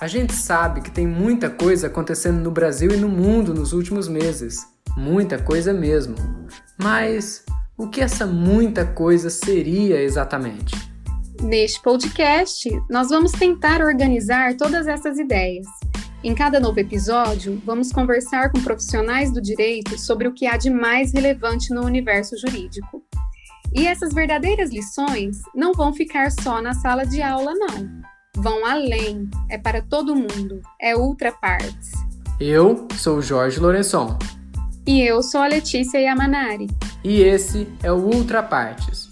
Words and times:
A 0.00 0.06
gente 0.06 0.32
sabe 0.32 0.80
que 0.80 0.90
tem 0.90 1.06
muita 1.06 1.50
coisa 1.50 1.88
acontecendo 1.88 2.40
no 2.40 2.50
Brasil 2.50 2.90
e 2.90 2.96
no 2.96 3.06
mundo 3.06 3.52
nos 3.52 3.74
últimos 3.74 4.08
meses. 4.08 4.66
Muita 4.96 5.38
coisa 5.38 5.74
mesmo. 5.74 6.14
Mas 6.82 7.44
o 7.76 7.86
que 7.86 8.00
essa 8.00 8.26
muita 8.26 8.86
coisa 8.86 9.28
seria 9.28 10.00
exatamente? 10.00 10.74
Neste 11.42 11.82
podcast, 11.82 12.70
nós 12.88 13.10
vamos 13.10 13.30
tentar 13.32 13.82
organizar 13.82 14.56
todas 14.56 14.86
essas 14.86 15.18
ideias. 15.18 15.66
Em 16.24 16.34
cada 16.34 16.58
novo 16.58 16.80
episódio, 16.80 17.60
vamos 17.62 17.92
conversar 17.92 18.50
com 18.50 18.62
profissionais 18.62 19.30
do 19.30 19.40
direito 19.40 19.98
sobre 19.98 20.26
o 20.26 20.32
que 20.32 20.46
há 20.46 20.56
de 20.56 20.70
mais 20.70 21.12
relevante 21.12 21.74
no 21.74 21.84
universo 21.84 22.38
jurídico. 22.38 23.04
E 23.74 23.86
essas 23.86 24.14
verdadeiras 24.14 24.70
lições 24.70 25.42
não 25.54 25.74
vão 25.74 25.92
ficar 25.92 26.30
só 26.30 26.62
na 26.62 26.72
sala 26.72 27.04
de 27.04 27.20
aula, 27.20 27.52
não 27.54 28.09
vão 28.36 28.64
além, 28.64 29.28
é 29.48 29.58
para 29.58 29.82
todo 29.82 30.14
mundo, 30.14 30.60
é 30.80 30.96
ultra 30.96 31.32
partes. 31.32 31.92
Eu 32.38 32.88
sou 32.96 33.18
o 33.18 33.22
Jorge 33.22 33.60
Lourençon. 33.60 34.16
E 34.86 35.02
eu 35.02 35.22
sou 35.22 35.40
a 35.40 35.46
Letícia 35.46 35.98
Yamanari. 35.98 36.68
E 37.04 37.20
esse 37.20 37.68
é 37.82 37.92
o 37.92 37.96
Ultra 37.96 38.42
Partes. 38.42 39.10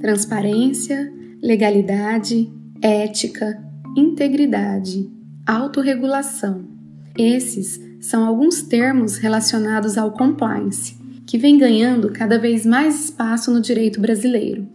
Transparência, 0.00 1.12
legalidade, 1.42 2.48
ética, 2.80 3.60
integridade, 3.96 5.10
autorregulação. 5.44 6.68
Esses 7.18 7.80
são 8.00 8.24
alguns 8.24 8.62
termos 8.62 9.16
relacionados 9.16 9.98
ao 9.98 10.12
compliance 10.12 10.96
que 11.26 11.36
vem 11.36 11.58
ganhando 11.58 12.12
cada 12.12 12.38
vez 12.38 12.64
mais 12.64 13.06
espaço 13.06 13.50
no 13.50 13.60
direito 13.60 14.00
brasileiro. 14.00 14.66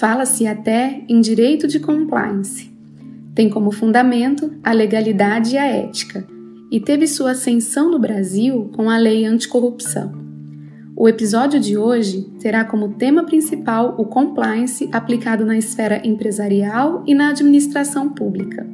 Fala-se 0.00 0.46
até 0.46 1.02
em 1.06 1.20
direito 1.20 1.68
de 1.68 1.78
compliance. 1.78 2.72
Tem 3.34 3.50
como 3.50 3.70
fundamento 3.70 4.50
a 4.64 4.72
legalidade 4.72 5.54
e 5.54 5.58
a 5.58 5.66
ética, 5.66 6.26
e 6.70 6.80
teve 6.80 7.06
sua 7.06 7.32
ascensão 7.32 7.90
no 7.90 7.98
Brasil 7.98 8.70
com 8.74 8.90
a 8.90 8.96
Lei 8.96 9.24
Anticorrupção. 9.26 10.26
O 10.96 11.08
episódio 11.08 11.60
de 11.60 11.76
hoje 11.76 12.22
terá 12.40 12.64
como 12.64 12.94
tema 12.94 13.24
principal 13.24 13.94
o 13.98 14.04
compliance 14.04 14.88
aplicado 14.90 15.44
na 15.44 15.56
esfera 15.56 16.00
empresarial 16.04 17.04
e 17.06 17.14
na 17.14 17.28
administração 17.28 18.08
pública. 18.08 18.66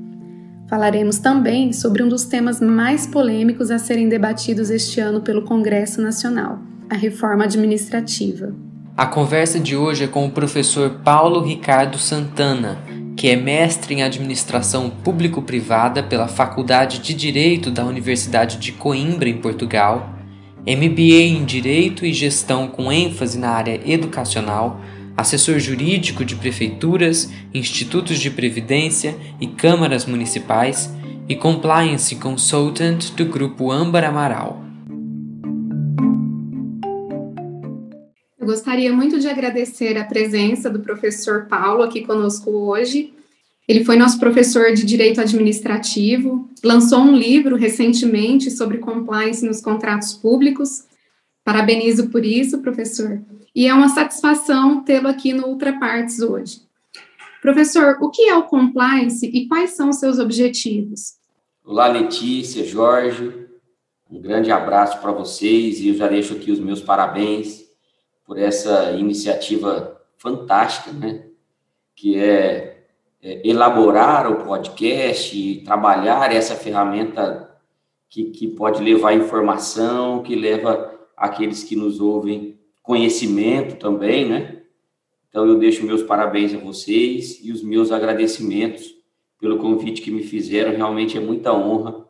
Falaremos 0.68 1.18
também 1.18 1.72
sobre 1.72 2.02
um 2.02 2.08
dos 2.08 2.24
temas 2.24 2.60
mais 2.60 3.06
polêmicos 3.06 3.70
a 3.70 3.78
serem 3.78 4.08
debatidos 4.08 4.70
este 4.70 5.00
ano 5.00 5.20
pelo 5.20 5.42
Congresso 5.42 6.00
Nacional 6.00 6.73
a 6.88 6.96
reforma 6.96 7.44
administrativa. 7.44 8.54
A 8.96 9.06
conversa 9.06 9.58
de 9.58 9.76
hoje 9.76 10.04
é 10.04 10.06
com 10.06 10.24
o 10.26 10.30
professor 10.30 11.00
Paulo 11.04 11.42
Ricardo 11.42 11.98
Santana, 11.98 12.78
que 13.16 13.28
é 13.28 13.36
mestre 13.36 13.94
em 13.94 14.02
administração 14.02 14.90
público-privada 14.90 16.02
pela 16.02 16.28
Faculdade 16.28 16.98
de 16.98 17.14
Direito 17.14 17.70
da 17.70 17.84
Universidade 17.84 18.58
de 18.58 18.72
Coimbra, 18.72 19.28
em 19.28 19.38
Portugal, 19.38 20.14
MBA 20.66 21.22
em 21.22 21.44
Direito 21.44 22.06
e 22.06 22.12
Gestão 22.12 22.68
com 22.68 22.90
ênfase 22.92 23.38
na 23.38 23.50
área 23.50 23.80
educacional, 23.84 24.80
assessor 25.16 25.58
jurídico 25.58 26.24
de 26.24 26.36
prefeituras, 26.36 27.30
institutos 27.52 28.18
de 28.18 28.30
previdência 28.30 29.16
e 29.40 29.46
câmaras 29.46 30.06
municipais 30.06 30.92
e 31.28 31.34
compliance 31.34 32.16
consultant 32.16 33.10
do 33.16 33.24
grupo 33.24 33.70
Âmbar 33.70 34.04
Amaral. 34.04 34.63
Eu 38.44 38.48
gostaria 38.48 38.92
muito 38.92 39.18
de 39.18 39.26
agradecer 39.26 39.96
a 39.96 40.04
presença 40.04 40.68
do 40.68 40.80
professor 40.80 41.46
Paulo 41.46 41.82
aqui 41.82 42.04
conosco 42.04 42.50
hoje. 42.50 43.14
Ele 43.66 43.86
foi 43.86 43.96
nosso 43.96 44.20
professor 44.20 44.74
de 44.74 44.84
Direito 44.84 45.18
Administrativo, 45.18 46.46
lançou 46.62 46.98
um 46.98 47.16
livro 47.16 47.56
recentemente 47.56 48.50
sobre 48.50 48.76
compliance 48.76 49.46
nos 49.46 49.62
contratos 49.62 50.12
públicos. 50.12 50.84
Parabenizo 51.42 52.10
por 52.10 52.22
isso, 52.22 52.58
professor. 52.58 53.22
E 53.54 53.66
é 53.66 53.72
uma 53.72 53.88
satisfação 53.88 54.84
tê-lo 54.84 55.08
aqui 55.08 55.32
no 55.32 55.46
Ultra 55.46 55.80
Partes 55.80 56.20
hoje. 56.20 56.60
Professor, 57.40 57.96
o 58.02 58.10
que 58.10 58.28
é 58.28 58.36
o 58.36 58.42
compliance 58.42 59.24
e 59.24 59.48
quais 59.48 59.70
são 59.70 59.88
os 59.88 59.96
seus 59.96 60.18
objetivos? 60.18 61.14
Olá, 61.64 61.88
Letícia, 61.88 62.62
Jorge. 62.62 63.46
Um 64.10 64.20
grande 64.20 64.50
abraço 64.50 65.00
para 65.00 65.12
vocês 65.12 65.80
e 65.80 65.88
eu 65.88 65.94
já 65.94 66.08
deixo 66.08 66.34
aqui 66.34 66.52
os 66.52 66.60
meus 66.60 66.82
parabéns 66.82 67.63
por 68.24 68.38
essa 68.38 68.92
iniciativa 68.92 70.00
fantástica, 70.16 70.92
né? 70.92 71.26
Que 71.94 72.18
é, 72.18 72.86
é 73.22 73.48
elaborar 73.48 74.30
o 74.30 74.44
podcast 74.44 75.36
e 75.38 75.62
trabalhar 75.62 76.34
essa 76.34 76.54
ferramenta 76.54 77.50
que, 78.08 78.24
que 78.30 78.48
pode 78.48 78.82
levar 78.82 79.12
informação, 79.12 80.22
que 80.22 80.34
leva 80.34 80.94
aqueles 81.16 81.62
que 81.64 81.76
nos 81.76 82.00
ouvem 82.00 82.58
conhecimento 82.82 83.76
também, 83.76 84.28
né? 84.28 84.62
Então 85.28 85.46
eu 85.46 85.58
deixo 85.58 85.84
meus 85.84 86.02
parabéns 86.02 86.54
a 86.54 86.58
vocês 86.58 87.40
e 87.42 87.50
os 87.50 87.62
meus 87.62 87.90
agradecimentos 87.90 88.94
pelo 89.40 89.58
convite 89.58 90.00
que 90.00 90.10
me 90.10 90.22
fizeram. 90.22 90.76
Realmente 90.76 91.18
é 91.18 91.20
muita 91.20 91.52
honra 91.52 92.06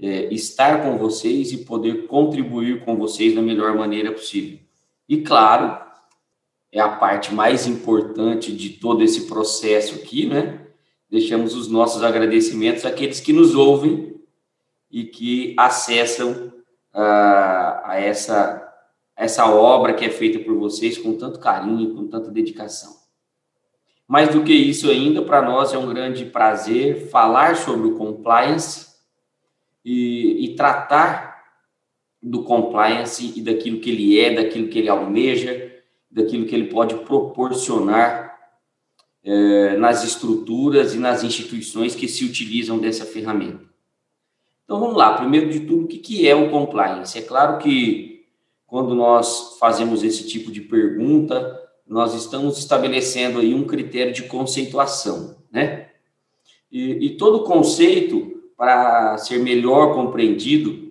é, 0.00 0.32
estar 0.32 0.82
com 0.82 0.96
vocês 0.96 1.52
e 1.52 1.64
poder 1.64 2.06
contribuir 2.06 2.84
com 2.84 2.96
vocês 2.96 3.34
da 3.34 3.42
melhor 3.42 3.76
maneira 3.76 4.12
possível. 4.12 4.63
E 5.08 5.22
claro, 5.22 5.84
é 6.72 6.80
a 6.80 6.88
parte 6.88 7.32
mais 7.32 7.66
importante 7.66 8.54
de 8.54 8.70
todo 8.70 9.02
esse 9.02 9.26
processo 9.26 9.94
aqui, 9.96 10.26
né? 10.26 10.66
Deixamos 11.08 11.54
os 11.54 11.68
nossos 11.68 12.02
agradecimentos 12.02 12.84
àqueles 12.84 13.20
que 13.20 13.32
nos 13.32 13.54
ouvem 13.54 14.20
e 14.90 15.04
que 15.04 15.54
acessam 15.58 16.52
uh, 16.92 17.80
a 17.84 17.96
essa, 18.00 18.72
essa 19.16 19.46
obra 19.46 19.94
que 19.94 20.04
é 20.04 20.10
feita 20.10 20.38
por 20.40 20.56
vocês 20.56 20.98
com 20.98 21.16
tanto 21.16 21.38
carinho, 21.38 21.94
com 21.94 22.08
tanta 22.08 22.30
dedicação. 22.30 22.92
Mais 24.06 24.28
do 24.30 24.42
que 24.42 24.52
isso 24.52 24.90
ainda, 24.90 25.22
para 25.22 25.42
nós 25.42 25.72
é 25.72 25.78
um 25.78 25.88
grande 25.88 26.24
prazer 26.26 27.08
falar 27.08 27.56
sobre 27.56 27.86
o 27.86 27.96
compliance 27.96 28.88
e, 29.84 30.44
e 30.44 30.56
tratar 30.56 31.33
do 32.24 32.42
compliance 32.42 33.34
e 33.36 33.42
daquilo 33.42 33.80
que 33.80 33.90
ele 33.90 34.18
é, 34.18 34.34
daquilo 34.34 34.68
que 34.68 34.78
ele 34.78 34.88
almeja, 34.88 35.70
daquilo 36.10 36.46
que 36.46 36.54
ele 36.54 36.68
pode 36.68 36.94
proporcionar 37.00 38.34
é, 39.22 39.76
nas 39.76 40.02
estruturas 40.02 40.94
e 40.94 40.98
nas 40.98 41.22
instituições 41.22 41.94
que 41.94 42.08
se 42.08 42.24
utilizam 42.24 42.78
dessa 42.78 43.04
ferramenta. 43.04 43.60
Então 44.64 44.80
vamos 44.80 44.96
lá, 44.96 45.18
primeiro 45.18 45.50
de 45.50 45.60
tudo, 45.60 45.84
o 45.84 45.86
que, 45.86 45.98
que 45.98 46.26
é 46.26 46.34
o 46.34 46.50
compliance? 46.50 47.18
É 47.18 47.22
claro 47.22 47.58
que 47.58 48.24
quando 48.66 48.94
nós 48.94 49.58
fazemos 49.60 50.02
esse 50.02 50.26
tipo 50.26 50.50
de 50.50 50.62
pergunta, 50.62 51.60
nós 51.86 52.14
estamos 52.14 52.56
estabelecendo 52.56 53.38
aí 53.38 53.54
um 53.54 53.66
critério 53.66 54.14
de 54.14 54.22
conceituação, 54.22 55.36
né? 55.52 55.90
E, 56.72 57.06
e 57.06 57.16
todo 57.18 57.44
conceito, 57.44 58.42
para 58.56 59.18
ser 59.18 59.38
melhor 59.40 59.94
compreendido, 59.94 60.84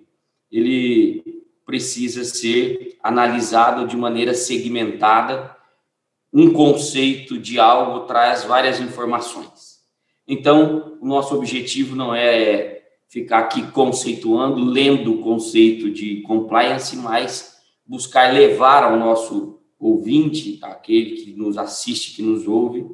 ele 0.50 1.23
precisa 1.64 2.24
ser 2.24 2.96
analisado 3.02 3.86
de 3.86 3.96
maneira 3.96 4.34
segmentada. 4.34 5.56
Um 6.32 6.52
conceito 6.52 7.38
de 7.38 7.58
algo 7.58 8.06
traz 8.06 8.44
várias 8.44 8.80
informações. 8.80 9.80
Então, 10.26 10.98
o 11.00 11.06
nosso 11.06 11.34
objetivo 11.34 11.94
não 11.94 12.14
é 12.14 12.82
ficar 13.08 13.40
aqui 13.40 13.70
conceituando, 13.70 14.64
lendo 14.64 15.14
o 15.14 15.22
conceito 15.22 15.90
de 15.90 16.22
compliance, 16.22 16.96
mas 16.96 17.56
buscar 17.86 18.32
levar 18.32 18.82
ao 18.82 18.98
nosso 18.98 19.60
ouvinte, 19.78 20.58
aquele 20.62 21.12
que 21.16 21.32
nos 21.32 21.58
assiste, 21.58 22.16
que 22.16 22.22
nos 22.22 22.48
ouve, 22.48 22.86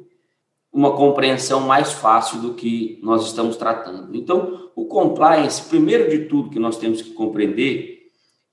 uma 0.71 0.95
compreensão 0.95 1.61
mais 1.61 1.91
fácil 1.91 2.39
do 2.39 2.53
que 2.53 2.99
nós 3.01 3.25
estamos 3.25 3.57
tratando. 3.57 4.15
Então, 4.15 4.69
o 4.75 4.85
compliance, 4.85 5.67
primeiro 5.67 6.09
de 6.09 6.25
tudo 6.25 6.49
que 6.49 6.59
nós 6.59 6.77
temos 6.77 7.01
que 7.01 7.11
compreender, 7.11 8.00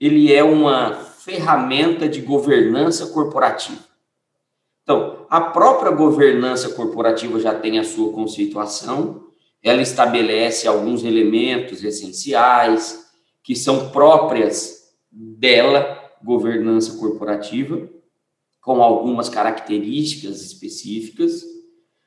ele 0.00 0.32
é 0.32 0.42
uma 0.42 0.94
ferramenta 0.94 2.08
de 2.08 2.20
governança 2.20 3.06
corporativa. 3.08 3.78
Então, 4.82 5.26
a 5.28 5.40
própria 5.40 5.90
governança 5.90 6.70
corporativa 6.70 7.38
já 7.38 7.54
tem 7.54 7.78
a 7.78 7.84
sua 7.84 8.12
conceituação, 8.12 9.26
ela 9.62 9.82
estabelece 9.82 10.66
alguns 10.66 11.04
elementos 11.04 11.84
essenciais 11.84 13.06
que 13.42 13.54
são 13.54 13.90
próprias 13.90 14.94
dela, 15.10 15.98
governança 16.22 16.96
corporativa, 16.98 17.88
com 18.60 18.82
algumas 18.82 19.28
características 19.28 20.40
específicas 20.42 21.42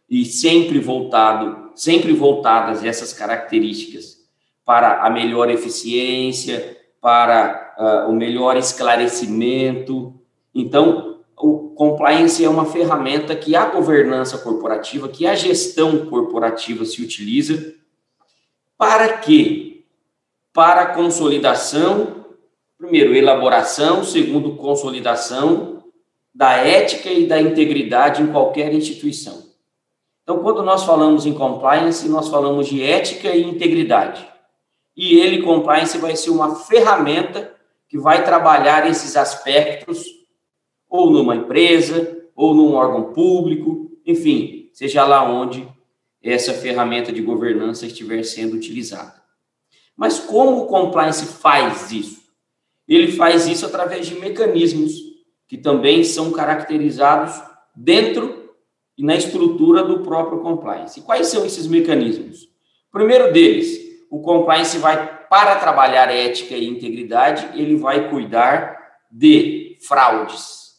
e 0.10 0.26
sempre 0.26 0.80
voltado, 0.80 1.72
sempre 1.76 2.14
voltadas 2.14 2.84
essas 2.84 3.14
características 3.14 4.18
para 4.66 5.06
a 5.06 5.10
melhor 5.10 5.50
eficiência, 5.50 6.78
para 7.00 7.71
uh, 7.82 8.08
o 8.10 8.14
melhor 8.14 8.56
esclarecimento. 8.56 10.14
Então, 10.54 11.20
o 11.36 11.70
compliance 11.70 12.46
é 12.46 12.50
uma 12.50 12.66
ferramenta 12.66 13.36
que 13.36 13.56
a 13.56 13.66
governança 13.66 14.38
corporativa, 14.38 15.10
que 15.10 15.26
a 15.26 15.34
gestão 15.34 16.06
corporativa 16.06 16.86
se 16.86 17.02
utiliza 17.02 17.74
para 18.78 19.18
quê? 19.18 19.84
Para 20.54 20.88
consolidação, 20.88 22.26
primeiro, 22.78 23.16
elaboração, 23.16 24.04
segundo, 24.04 24.56
consolidação 24.56 25.84
da 26.34 26.54
ética 26.54 27.10
e 27.10 27.26
da 27.26 27.42
integridade 27.42 28.22
em 28.22 28.28
qualquer 28.28 28.74
instituição. 28.74 29.50
Então, 30.24 30.40
quando 30.40 30.62
nós 30.62 30.84
falamos 30.84 31.26
em 31.26 31.34
compliance, 31.34 32.08
nós 32.08 32.30
falamos 32.30 32.68
de 32.68 32.84
ética 32.84 33.30
e 33.30 33.44
integridade. 33.44 34.28
E 34.96 35.20
ele, 35.20 35.42
compliance, 35.42 35.98
vai 35.98 36.16
ser 36.16 36.30
uma 36.30 36.56
ferramenta 36.56 37.52
que 37.92 37.98
vai 37.98 38.24
trabalhar 38.24 38.90
esses 38.90 39.18
aspectos 39.18 40.06
ou 40.90 41.12
numa 41.12 41.36
empresa, 41.36 42.24
ou 42.34 42.54
num 42.56 42.74
órgão 42.74 43.12
público, 43.12 43.92
enfim, 44.06 44.70
seja 44.72 45.06
lá 45.06 45.30
onde 45.30 45.68
essa 46.24 46.54
ferramenta 46.54 47.12
de 47.12 47.22
governança 47.22 47.86
estiver 47.86 48.24
sendo 48.24 48.56
utilizada. 48.56 49.22
Mas 49.94 50.20
como 50.20 50.62
o 50.62 50.68
compliance 50.68 51.26
faz 51.26 51.92
isso? 51.92 52.22
Ele 52.88 53.12
faz 53.12 53.46
isso 53.46 53.66
através 53.66 54.08
de 54.08 54.16
mecanismos 54.16 54.94
que 55.46 55.58
também 55.58 56.02
são 56.06 56.32
caracterizados 56.32 57.44
dentro 57.76 58.56
e 58.98 59.04
na 59.04 59.18
estrutura 59.18 59.84
do 59.84 60.00
próprio 60.00 60.40
compliance. 60.40 61.02
Quais 61.02 61.28
são 61.28 61.46
esses 61.46 61.68
mecanismos? 61.68 62.48
Primeiro 62.90 63.34
deles, 63.34 63.78
o 64.10 64.22
compliance 64.22 64.78
vai, 64.78 65.21
para 65.32 65.56
trabalhar 65.56 66.14
ética 66.14 66.58
e 66.58 66.68
integridade, 66.68 67.58
ele 67.58 67.78
vai 67.78 68.10
cuidar 68.10 68.78
de 69.10 69.78
fraudes, 69.88 70.74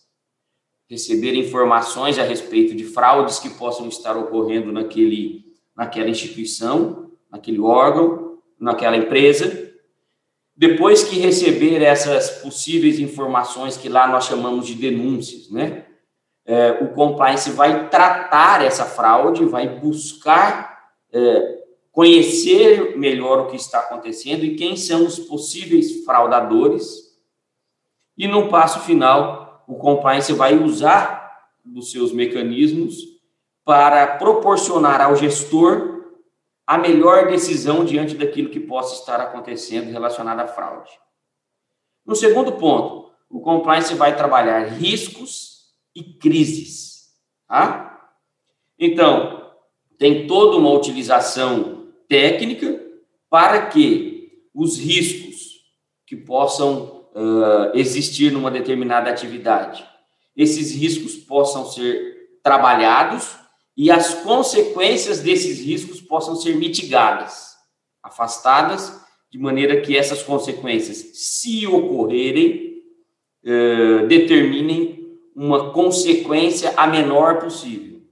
receber 0.90 1.34
informações 1.34 2.18
a 2.18 2.22
respeito 2.22 2.74
de 2.74 2.84
fraudes 2.84 3.38
que 3.38 3.48
possam 3.48 3.88
estar 3.88 4.14
ocorrendo 4.14 4.70
naquele, 4.70 5.42
naquela 5.74 6.10
instituição, 6.10 7.10
naquele 7.30 7.60
órgão, 7.60 8.42
naquela 8.60 8.94
empresa. 8.94 9.72
Depois 10.54 11.02
que 11.02 11.18
receber 11.18 11.80
essas 11.80 12.42
possíveis 12.42 12.98
informações 12.98 13.78
que 13.78 13.88
lá 13.88 14.06
nós 14.06 14.26
chamamos 14.26 14.66
de 14.66 14.74
denúncias, 14.74 15.50
né? 15.50 15.86
É, 16.44 16.72
o 16.72 16.88
compliance 16.88 17.50
vai 17.52 17.88
tratar 17.88 18.62
essa 18.62 18.84
fraude, 18.84 19.46
vai 19.46 19.66
buscar 19.78 20.90
é, 21.10 21.61
conhecer 21.92 22.98
melhor 22.98 23.40
o 23.40 23.46
que 23.48 23.56
está 23.56 23.80
acontecendo 23.80 24.44
e 24.44 24.56
quem 24.56 24.76
são 24.76 25.06
os 25.06 25.18
possíveis 25.18 26.04
fraudadores. 26.04 27.12
E 28.16 28.26
no 28.26 28.48
passo 28.48 28.80
final, 28.80 29.62
o 29.68 29.76
compliance 29.76 30.32
vai 30.32 30.56
usar 30.56 31.50
dos 31.64 31.92
seus 31.92 32.10
mecanismos 32.10 32.96
para 33.64 34.16
proporcionar 34.16 35.00
ao 35.00 35.14
gestor 35.14 35.92
a 36.66 36.78
melhor 36.78 37.28
decisão 37.28 37.84
diante 37.84 38.14
daquilo 38.14 38.48
que 38.48 38.58
possa 38.58 38.94
estar 38.94 39.20
acontecendo 39.20 39.90
relacionado 39.90 40.40
à 40.40 40.46
fraude. 40.46 40.90
No 42.04 42.16
segundo 42.16 42.52
ponto, 42.52 43.12
o 43.28 43.40
compliance 43.40 43.94
vai 43.94 44.16
trabalhar 44.16 44.66
riscos 44.66 45.72
e 45.94 46.02
crises. 46.02 47.10
Tá? 47.46 48.10
Então, 48.78 49.52
tem 49.98 50.26
toda 50.26 50.56
uma 50.56 50.70
utilização 50.70 51.71
técnica 52.12 52.78
para 53.30 53.68
que 53.68 54.42
os 54.54 54.78
riscos 54.78 55.62
que 56.06 56.14
possam 56.14 57.06
uh, 57.14 57.74
existir 57.74 58.30
numa 58.30 58.50
determinada 58.50 59.08
atividade. 59.08 59.82
Esses 60.36 60.74
riscos 60.74 61.16
possam 61.16 61.64
ser 61.64 62.36
trabalhados 62.42 63.34
e 63.74 63.90
as 63.90 64.12
consequências 64.12 65.20
desses 65.20 65.58
riscos 65.58 66.02
possam 66.02 66.36
ser 66.36 66.54
mitigadas, 66.56 67.54
afastadas, 68.02 69.00
de 69.30 69.38
maneira 69.38 69.80
que 69.80 69.96
essas 69.96 70.22
consequências, 70.22 70.98
se 71.14 71.66
ocorrerem, 71.66 72.82
determinem 74.06 75.16
uma 75.34 75.72
consequência 75.72 76.74
a 76.76 76.86
menor 76.86 77.40
possível. 77.40 78.02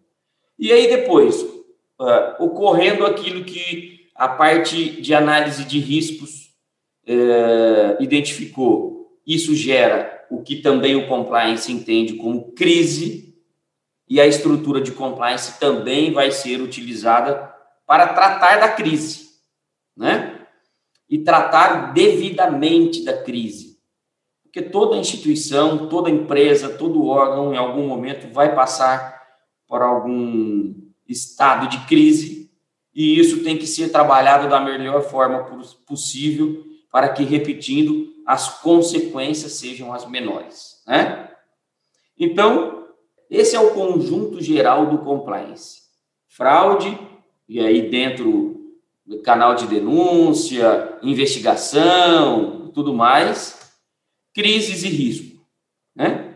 E 0.58 0.72
aí 0.72 0.88
depois, 0.88 1.59
uh, 2.00 2.42
ocorrendo 2.42 3.04
aquilo 3.04 3.44
que 3.44 4.08
a 4.16 4.26
parte 4.28 5.00
de 5.00 5.14
análise 5.14 5.64
de 5.64 5.78
riscos 5.78 6.50
é, 7.06 7.96
identificou, 8.00 9.18
isso 9.26 9.54
gera 9.54 10.26
o 10.30 10.42
que 10.42 10.56
também 10.56 10.94
o 10.94 11.08
compliance 11.08 11.72
entende 11.72 12.14
como 12.14 12.52
crise, 12.52 13.34
e 14.08 14.20
a 14.20 14.26
estrutura 14.26 14.80
de 14.80 14.90
compliance 14.90 15.58
também 15.60 16.12
vai 16.12 16.32
ser 16.32 16.60
utilizada 16.60 17.54
para 17.86 18.12
tratar 18.12 18.58
da 18.58 18.68
crise, 18.68 19.28
né? 19.96 20.46
E 21.08 21.18
tratar 21.18 21.92
devidamente 21.92 23.04
da 23.04 23.22
crise. 23.22 23.78
Porque 24.42 24.62
toda 24.62 24.96
instituição, 24.96 25.88
toda 25.88 26.10
empresa, 26.10 26.68
todo 26.68 27.06
órgão, 27.06 27.54
em 27.54 27.56
algum 27.56 27.86
momento, 27.86 28.32
vai 28.32 28.52
passar 28.54 29.20
por 29.68 29.80
algum 29.80 30.89
estado 31.10 31.68
de 31.68 31.86
crise, 31.86 32.50
e 32.94 33.18
isso 33.18 33.42
tem 33.42 33.56
que 33.56 33.66
ser 33.66 33.90
trabalhado 33.90 34.48
da 34.48 34.60
melhor 34.60 35.02
forma 35.02 35.44
possível 35.86 36.64
para 36.90 37.08
que, 37.08 37.22
repetindo, 37.24 38.12
as 38.26 38.60
consequências 38.60 39.52
sejam 39.52 39.92
as 39.92 40.08
menores. 40.08 40.82
Né? 40.86 41.30
Então, 42.18 42.86
esse 43.28 43.54
é 43.54 43.60
o 43.60 43.72
conjunto 43.72 44.40
geral 44.40 44.86
do 44.86 44.98
compliance. 44.98 45.80
Fraude, 46.28 46.98
e 47.48 47.60
aí 47.60 47.88
dentro 47.88 48.74
do 49.06 49.20
canal 49.22 49.54
de 49.54 49.66
denúncia, 49.66 50.98
investigação, 51.02 52.70
tudo 52.72 52.94
mais, 52.94 53.72
crises 54.34 54.84
e 54.84 54.88
risco. 54.88 55.40
Né? 55.94 56.34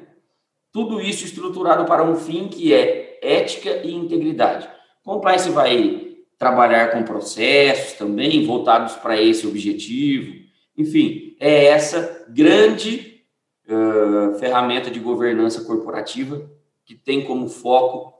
Tudo 0.73 1.01
isso 1.01 1.25
estruturado 1.25 1.85
para 1.85 2.03
um 2.03 2.17
fim 2.17 2.49
que 2.49 2.73
é 2.73 3.04
ética 3.25 3.81
e 3.85 3.93
integridade. 3.93 4.69
Compliance 5.03 5.49
vai 5.51 6.17
trabalhar 6.39 6.93
com 6.93 7.03
processos 7.03 7.95
também 7.95 8.45
voltados 8.45 8.95
para 8.97 9.21
esse 9.21 9.47
objetivo, 9.47 10.45
enfim, 10.77 11.37
é 11.39 11.67
essa 11.67 12.27
grande 12.29 13.23
uh, 13.69 14.39
ferramenta 14.39 14.91
de 14.91 14.99
governança 14.99 15.65
corporativa 15.65 16.51
que 16.85 16.95
tem 16.95 17.25
como 17.25 17.49
foco, 17.49 18.13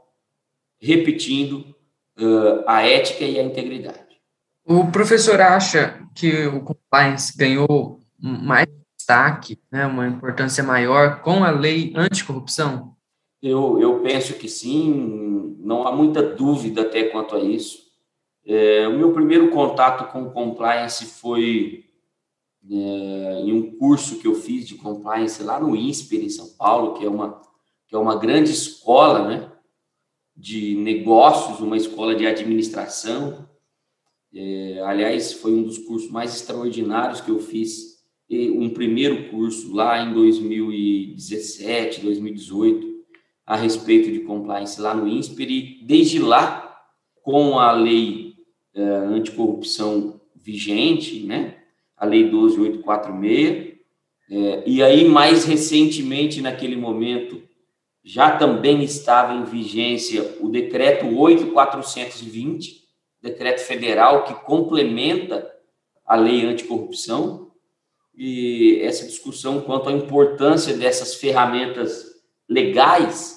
repetindo, 0.81 1.75
uh, 2.19 2.65
a 2.67 2.87
ética 2.87 3.25
e 3.25 3.39
a 3.39 3.43
integridade. 3.43 4.21
O 4.65 4.91
professor 4.91 5.41
acha 5.41 6.01
que 6.15 6.47
o 6.47 6.63
compliance 6.63 7.37
ganhou 7.37 8.01
mais 8.19 8.67
destaque, 8.97 9.61
né, 9.71 9.85
uma 9.85 10.07
importância 10.07 10.65
maior 10.65 11.21
com 11.21 11.45
a 11.45 11.51
lei 11.51 11.93
anticorrupção? 11.95 12.94
Eu, 13.47 13.79
eu 13.79 14.01
penso 14.01 14.39
que 14.39 14.49
sim, 14.49 15.59
não 15.59 15.87
há 15.87 15.95
muita 15.95 16.23
dúvida 16.23 16.81
até 16.81 17.05
quanto 17.05 17.37
a 17.37 17.41
isso. 17.41 17.85
É, 18.43 18.89
o 18.89 18.97
meu 18.97 19.13
primeiro 19.13 19.51
contato 19.51 20.11
com 20.11 20.31
compliance 20.31 21.05
foi 21.05 21.85
é, 22.71 23.43
em 23.43 23.53
um 23.53 23.77
curso 23.77 24.19
que 24.19 24.27
eu 24.27 24.35
fiz 24.35 24.67
de 24.67 24.77
compliance 24.77 25.43
lá 25.43 25.61
no 25.61 25.77
INSPER, 25.77 26.25
em 26.25 26.31
São 26.31 26.57
Paulo, 26.57 26.95
que 26.95 27.05
é 27.05 27.09
uma, 27.09 27.43
que 27.87 27.95
é 27.95 27.99
uma 27.99 28.17
grande 28.17 28.51
escola 28.51 29.29
né, 29.29 29.53
de 30.35 30.75
negócios, 30.77 31.61
uma 31.61 31.77
escola 31.77 32.15
de 32.15 32.27
administração. 32.27 33.47
É, 34.35 34.81
aliás, 34.87 35.35
foi 35.35 35.53
um 35.53 35.65
dos 35.65 35.77
cursos 35.77 36.11
mais 36.11 36.35
extraordinários 36.35 37.21
que 37.21 37.31
eu 37.31 37.39
fiz, 37.39 37.93
um 38.31 38.71
primeiro 38.71 39.29
curso 39.29 39.75
lá 39.75 40.03
em 40.03 40.15
2017, 40.15 42.01
2018, 42.01 42.94
a 43.47 43.57
respeito 43.57 44.11
de 44.11 44.21
compliance 44.21 44.81
lá 44.81 44.95
no 44.95 45.07
INSPER, 45.07 45.51
e 45.51 45.85
desde 45.85 46.19
lá, 46.19 46.81
com 47.23 47.59
a 47.59 47.73
lei 47.73 48.35
é, 48.75 48.83
anticorrupção 48.83 50.21
vigente, 50.35 51.21
né, 51.21 51.59
a 51.97 52.05
Lei 52.05 52.29
12846, 52.29 53.75
é, 54.31 54.63
e 54.67 54.83
aí, 54.83 55.07
mais 55.07 55.45
recentemente, 55.45 56.41
naquele 56.41 56.77
momento, 56.77 57.43
já 58.03 58.37
também 58.37 58.83
estava 58.83 59.35
em 59.35 59.45
vigência 59.45 60.37
o 60.41 60.49
Decreto 60.49 61.07
8420, 61.07 62.85
decreto 63.23 63.61
federal 63.61 64.25
que 64.25 64.35
complementa 64.45 65.51
a 66.05 66.15
Lei 66.15 66.45
Anticorrupção, 66.45 67.53
e 68.17 68.81
essa 68.83 69.07
discussão 69.07 69.61
quanto 69.61 69.89
à 69.89 69.93
importância 69.93 70.77
dessas 70.77 71.15
ferramentas 71.15 72.05
legais 72.49 73.34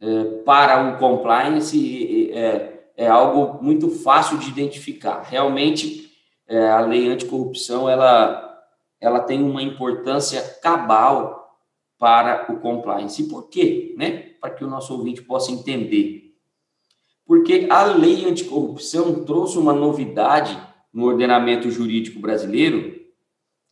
é, 0.00 0.24
para 0.44 0.90
o 0.90 0.98
compliance 0.98 2.30
é, 2.32 2.90
é 2.96 3.06
algo 3.06 3.62
muito 3.62 3.90
fácil 3.90 4.38
de 4.38 4.48
identificar. 4.48 5.22
Realmente, 5.22 6.10
é, 6.46 6.70
a 6.70 6.80
lei 6.80 7.08
anticorrupção 7.08 7.88
ela, 7.88 8.60
ela 9.00 9.20
tem 9.20 9.42
uma 9.42 9.62
importância 9.62 10.40
cabal 10.62 11.38
para 11.98 12.46
o 12.52 12.58
compliance. 12.58 13.22
E 13.22 13.28
por 13.28 13.48
quê? 13.48 13.94
Né? 13.96 14.32
Para 14.40 14.50
que 14.50 14.64
o 14.64 14.68
nosso 14.68 14.92
ouvinte 14.94 15.22
possa 15.22 15.50
entender. 15.50 16.34
Porque 17.26 17.66
a 17.68 17.84
lei 17.84 18.24
anticorrupção 18.24 19.24
trouxe 19.24 19.58
uma 19.58 19.72
novidade 19.72 20.58
no 20.92 21.06
ordenamento 21.06 21.70
jurídico 21.70 22.18
brasileiro, 22.18 22.98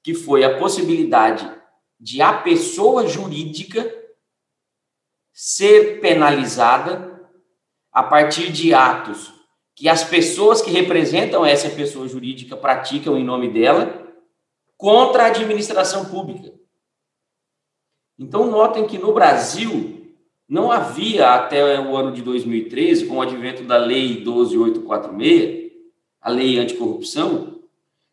que 0.02 0.12
foi 0.12 0.44
a 0.44 0.58
possibilidade 0.58 1.50
de 1.98 2.20
a 2.20 2.32
pessoa 2.32 3.06
jurídica 3.08 3.90
ser 5.38 6.00
penalizada 6.00 7.28
a 7.92 8.02
partir 8.02 8.50
de 8.50 8.72
atos 8.72 9.34
que 9.74 9.86
as 9.86 10.02
pessoas 10.02 10.62
que 10.62 10.70
representam 10.70 11.44
essa 11.44 11.68
pessoa 11.68 12.08
jurídica 12.08 12.56
praticam 12.56 13.18
em 13.18 13.22
nome 13.22 13.50
dela 13.52 14.14
contra 14.78 15.24
a 15.24 15.26
administração 15.26 16.06
pública. 16.06 16.54
Então, 18.18 18.50
notem 18.50 18.86
que 18.86 18.96
no 18.96 19.12
Brasil 19.12 20.16
não 20.48 20.72
havia 20.72 21.34
até 21.34 21.78
o 21.80 21.94
ano 21.94 22.12
de 22.12 22.22
2013, 22.22 23.04
com 23.04 23.16
o 23.16 23.20
advento 23.20 23.62
da 23.62 23.76
Lei 23.76 24.24
12846, 24.24 25.70
a 26.18 26.30
Lei 26.30 26.58
Anticorrupção, 26.58 27.60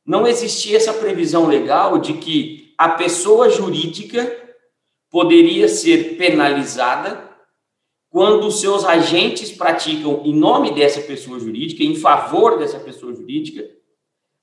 não 0.06 0.28
existia 0.28 0.76
essa 0.76 0.94
previsão 0.94 1.48
legal 1.48 2.00
de 2.00 2.16
que 2.16 2.74
a 2.78 2.90
pessoa 2.90 3.50
jurídica 3.50 4.43
poderia 5.14 5.68
ser 5.68 6.18
penalizada 6.18 7.30
quando 8.10 8.50
seus 8.50 8.84
agentes 8.84 9.52
praticam, 9.52 10.24
em 10.26 10.34
nome 10.34 10.74
dessa 10.74 11.02
pessoa 11.02 11.40
jurídica, 11.40 11.84
em 11.84 11.96
favor 11.96 12.58
dessa 12.58 12.80
pessoa 12.80 13.14
jurídica, 13.14 13.70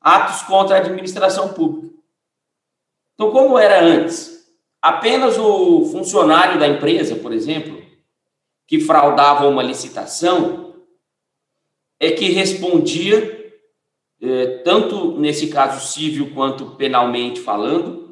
atos 0.01 0.43
contra 0.43 0.77
a 0.77 0.79
administração 0.79 1.53
pública. 1.55 1.93
Então, 3.15 3.33
como 3.33 3.59
era 3.59 3.83
antes? 3.83 4.49
Apenas 4.81 5.37
o 5.39 5.87
funcionário 5.87 6.57
da 6.61 6.69
empresa, 6.69 7.17
por 7.17 7.33
exemplo, 7.33 7.83
que 8.65 8.79
fraudava 8.79 9.49
uma 9.49 9.65
licitação, 9.65 10.77
é 11.99 12.13
que 12.13 12.31
respondia, 12.31 13.57
eh, 14.23 14.63
tanto 14.65 15.19
nesse 15.19 15.49
caso 15.49 15.85
civil 15.93 16.33
quanto 16.33 16.77
penalmente 16.77 17.41
falando, 17.41 18.10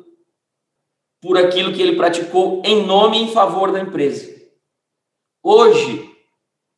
por 1.20 1.36
aquilo 1.36 1.72
que 1.72 1.82
ele 1.82 1.96
praticou 1.96 2.62
em 2.64 2.84
nome 2.86 3.18
e 3.18 3.22
em 3.22 3.32
favor 3.32 3.72
da 3.72 3.80
empresa. 3.80 4.36
Hoje, 5.42 6.08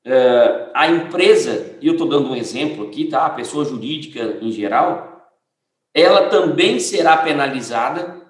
é, 0.05 0.71
a 0.75 0.89
empresa, 0.89 1.77
e 1.81 1.87
eu 1.87 1.93
estou 1.93 2.09
dando 2.09 2.31
um 2.31 2.37
exemplo 2.37 2.87
aqui, 2.87 3.07
tá? 3.07 3.27
A 3.27 3.31
pessoa 3.31 3.65
jurídica 3.65 4.39
em 4.41 4.51
geral, 4.51 5.31
ela 5.95 6.29
também 6.29 6.79
será 6.79 7.17
penalizada, 7.17 8.21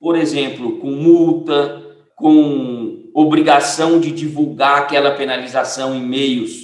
por 0.00 0.16
exemplo, 0.16 0.78
com 0.78 0.90
multa, 0.90 1.84
com 2.16 3.10
obrigação 3.12 3.98
de 4.00 4.10
divulgar 4.12 4.78
aquela 4.78 5.10
penalização 5.10 5.94
em 5.94 6.00
meios 6.00 6.62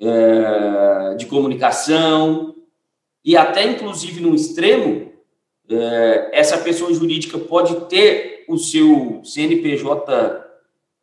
é, 0.00 1.14
de 1.16 1.26
comunicação, 1.26 2.54
e 3.24 3.36
até 3.36 3.64
inclusive 3.64 4.20
no 4.20 4.34
extremo, 4.34 5.09
essa 6.32 6.58
pessoa 6.58 6.92
jurídica 6.92 7.38
pode 7.38 7.86
ter 7.86 8.44
o 8.48 8.58
seu 8.58 9.22
CNPJ 9.24 10.44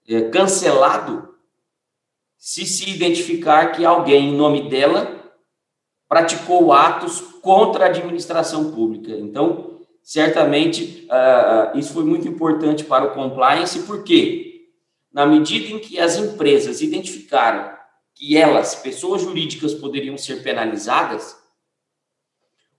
é, 0.09 0.21
cancelado 0.29 1.35
se 2.37 2.65
se 2.65 2.89
identificar 2.89 3.71
que 3.71 3.83
alguém, 3.83 4.29
em 4.29 4.35
nome 4.35 4.69
dela, 4.69 5.17
praticou 6.07 6.71
atos 6.71 7.19
contra 7.41 7.85
a 7.85 7.87
administração 7.89 8.71
pública. 8.71 9.11
Então, 9.11 9.81
certamente, 10.01 11.07
uh, 11.09 11.77
isso 11.77 11.93
foi 11.93 12.03
muito 12.03 12.27
importante 12.27 12.83
para 12.83 13.05
o 13.05 13.13
compliance, 13.13 13.79
porque, 13.83 14.69
na 15.11 15.25
medida 15.25 15.73
em 15.73 15.79
que 15.79 15.99
as 15.99 16.17
empresas 16.17 16.81
identificaram 16.81 17.75
que 18.15 18.37
elas, 18.37 18.75
pessoas 18.75 19.21
jurídicas, 19.21 19.73
poderiam 19.73 20.17
ser 20.17 20.41
penalizadas, 20.41 21.36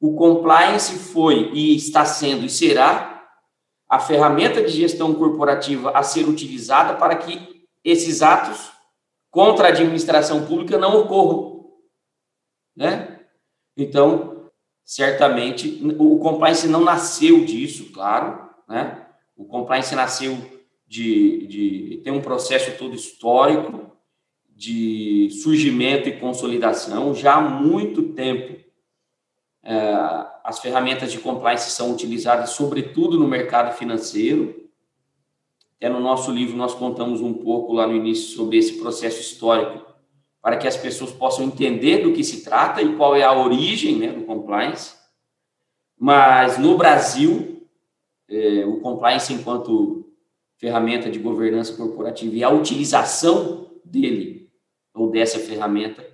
o 0.00 0.14
compliance 0.14 0.98
foi 0.98 1.50
e 1.52 1.76
está 1.76 2.04
sendo 2.04 2.44
e 2.44 2.50
será 2.50 3.26
a 3.88 3.98
ferramenta 3.98 4.62
de 4.62 4.70
gestão 4.70 5.14
corporativa 5.14 5.90
a 5.90 6.02
ser 6.02 6.28
utilizada 6.28 6.94
para 6.94 7.16
que 7.16 7.66
esses 7.82 8.22
atos 8.22 8.70
contra 9.30 9.66
a 9.66 9.70
administração 9.70 10.46
pública 10.46 10.78
não 10.78 11.00
ocorram, 11.00 11.70
né? 12.76 13.20
Então, 13.76 14.50
certamente, 14.84 15.80
o 15.98 16.18
compliance 16.18 16.66
não 16.66 16.84
nasceu 16.84 17.44
disso, 17.44 17.92
claro, 17.92 18.48
né? 18.68 19.06
O 19.36 19.44
compliance 19.44 19.94
nasceu 19.94 20.36
de, 20.86 21.46
de 21.46 22.00
tem 22.02 22.12
um 22.12 22.22
processo 22.22 22.76
todo 22.76 22.94
histórico 22.94 23.92
de 24.48 25.28
surgimento 25.42 26.08
e 26.08 26.18
consolidação 26.18 27.14
já 27.14 27.36
há 27.36 27.40
muito 27.40 28.14
tempo. 28.14 28.67
As 30.42 30.60
ferramentas 30.60 31.12
de 31.12 31.18
compliance 31.18 31.70
são 31.70 31.92
utilizadas 31.92 32.50
sobretudo 32.50 33.18
no 33.18 33.28
mercado 33.28 33.76
financeiro. 33.76 34.68
Até 35.76 35.90
no 35.90 36.00
nosso 36.00 36.30
livro 36.30 36.56
nós 36.56 36.74
contamos 36.74 37.20
um 37.20 37.34
pouco 37.34 37.74
lá 37.74 37.86
no 37.86 37.94
início 37.94 38.34
sobre 38.34 38.56
esse 38.56 38.78
processo 38.78 39.20
histórico, 39.20 39.86
para 40.40 40.56
que 40.56 40.66
as 40.66 40.76
pessoas 40.76 41.12
possam 41.12 41.44
entender 41.44 41.98
do 41.98 42.14
que 42.14 42.24
se 42.24 42.42
trata 42.42 42.80
e 42.80 42.96
qual 42.96 43.14
é 43.14 43.22
a 43.22 43.32
origem 43.32 43.98
né, 43.98 44.08
do 44.08 44.22
compliance. 44.22 44.94
Mas 45.98 46.56
no 46.56 46.78
Brasil, 46.78 47.66
é, 48.28 48.64
o 48.64 48.80
compliance 48.80 49.32
enquanto 49.32 50.10
ferramenta 50.56 51.10
de 51.10 51.18
governança 51.18 51.76
corporativa 51.76 52.34
e 52.34 52.42
a 52.42 52.50
utilização 52.50 53.70
dele 53.84 54.50
ou 54.94 55.10
dessa 55.10 55.38
ferramenta 55.38 56.04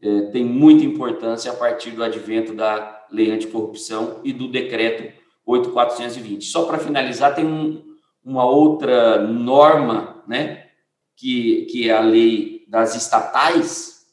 é, 0.00 0.22
tem 0.26 0.44
muita 0.44 0.84
importância 0.84 1.50
a 1.50 1.54
partir 1.54 1.92
do 1.92 2.02
advento 2.02 2.54
da 2.54 2.93
lei 3.14 3.30
anticorrupção 3.30 4.20
e 4.24 4.32
do 4.32 4.48
decreto 4.48 5.12
8420. 5.46 6.44
Só 6.44 6.64
para 6.64 6.78
finalizar, 6.78 7.34
tem 7.34 7.46
um, 7.46 7.82
uma 8.24 8.44
outra 8.44 9.22
norma, 9.26 10.22
né, 10.26 10.66
que, 11.16 11.66
que 11.66 11.88
é 11.88 11.92
a 11.92 12.00
lei 12.00 12.64
das 12.68 12.94
estatais, 12.96 14.06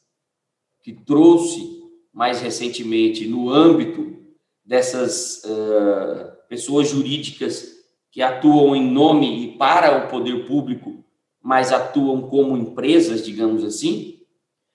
que 0.82 0.92
trouxe 0.92 1.82
mais 2.12 2.40
recentemente 2.40 3.26
no 3.26 3.50
âmbito 3.50 4.16
dessas 4.64 5.42
uh, 5.44 6.32
pessoas 6.48 6.88
jurídicas 6.88 7.72
que 8.10 8.20
atuam 8.20 8.76
em 8.76 8.90
nome 8.90 9.44
e 9.44 9.56
para 9.56 10.04
o 10.04 10.08
poder 10.08 10.46
público, 10.46 11.02
mas 11.42 11.72
atuam 11.72 12.28
como 12.28 12.56
empresas, 12.56 13.24
digamos 13.24 13.64
assim, 13.64 14.20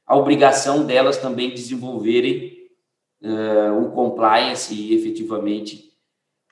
a 0.06 0.16
obrigação 0.18 0.86
delas 0.86 1.18
também 1.18 1.52
desenvolverem 1.52 2.57
uh, 3.22 3.82
o 3.82 3.92
compliance 3.92 4.74
e 4.74 4.94
efetivamente 4.94 5.92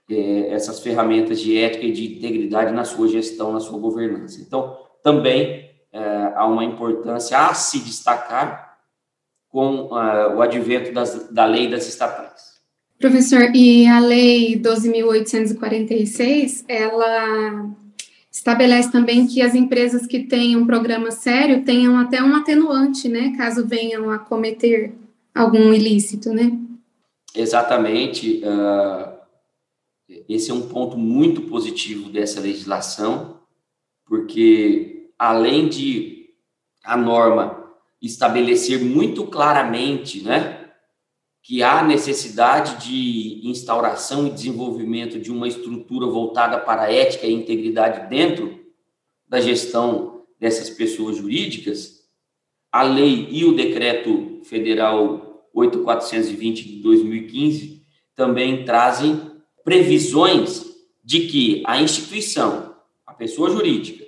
uh, 0.09 0.53
essas 0.53 0.79
ferramentas 0.79 1.39
de 1.39 1.57
ética 1.57 1.85
e 1.85 1.91
de 1.91 2.17
integridade 2.17 2.73
na 2.73 2.83
sua 2.83 3.07
gestão, 3.07 3.53
na 3.53 3.59
sua 3.59 3.79
governança. 3.79 4.41
Então, 4.41 4.77
também 5.03 5.69
uh, 5.93 6.33
há 6.35 6.45
uma 6.45 6.63
importância 6.63 7.37
a 7.37 7.53
se 7.53 7.79
destacar 7.79 8.75
com 9.49 9.87
o 9.87 10.41
advento 10.41 10.91
das, 10.91 11.31
da 11.31 11.45
lei 11.45 11.69
das 11.69 11.87
estatais. 11.87 12.59
Professor, 12.99 13.55
e 13.55 13.87
a 13.87 14.01
lei 14.01 14.59
12.846, 14.59 16.65
ela 16.67 17.69
estabelece 18.29 18.91
também 18.91 19.25
que 19.25 19.41
as 19.41 19.55
empresas 19.55 20.05
que 20.05 20.25
têm 20.25 20.57
um 20.57 20.65
programa 20.65 21.09
sério 21.09 21.63
tenham 21.63 21.97
até 21.97 22.21
um 22.21 22.35
atenuante, 22.35 23.07
né, 23.07 23.33
caso 23.37 23.65
venham 23.65 24.11
a 24.11 24.19
cometer 24.19 24.93
algum 25.35 25.73
ilícito, 25.73 26.31
né? 26.31 26.57
Exatamente. 27.35 28.41
Uh, 28.43 29.15
esse 30.29 30.49
é 30.49 30.53
um 30.53 30.69
ponto 30.69 30.97
muito 30.97 31.41
positivo 31.41 32.09
dessa 32.09 32.39
legislação, 32.39 33.41
porque 34.05 35.09
além 35.19 35.67
de 35.67 36.29
a 36.83 36.95
norma 36.95 37.63
estabelecer 38.01 38.79
muito 38.79 39.25
claramente, 39.27 40.23
né, 40.23 40.69
que 41.41 41.61
há 41.61 41.83
necessidade 41.83 42.87
de 42.87 43.47
instauração 43.47 44.27
e 44.27 44.31
desenvolvimento 44.31 45.19
de 45.19 45.31
uma 45.31 45.47
estrutura 45.47 46.05
voltada 46.05 46.59
para 46.59 46.83
a 46.83 46.91
ética 46.91 47.27
e 47.27 47.33
integridade 47.33 48.09
dentro 48.09 48.59
da 49.27 49.39
gestão 49.39 50.23
dessas 50.39 50.69
pessoas 50.69 51.17
jurídicas, 51.17 52.03
a 52.71 52.83
lei 52.83 53.27
e 53.31 53.45
o 53.45 53.55
decreto 53.55 54.41
federal 54.43 55.24
8420 55.55 56.67
de 56.67 56.81
2015 56.81 57.81
também 58.13 58.65
trazem 58.65 59.31
previsões 59.63 60.65
de 61.03 61.21
que 61.27 61.63
a 61.65 61.81
instituição, 61.81 62.75
a 63.05 63.13
pessoa 63.13 63.49
jurídica, 63.49 64.05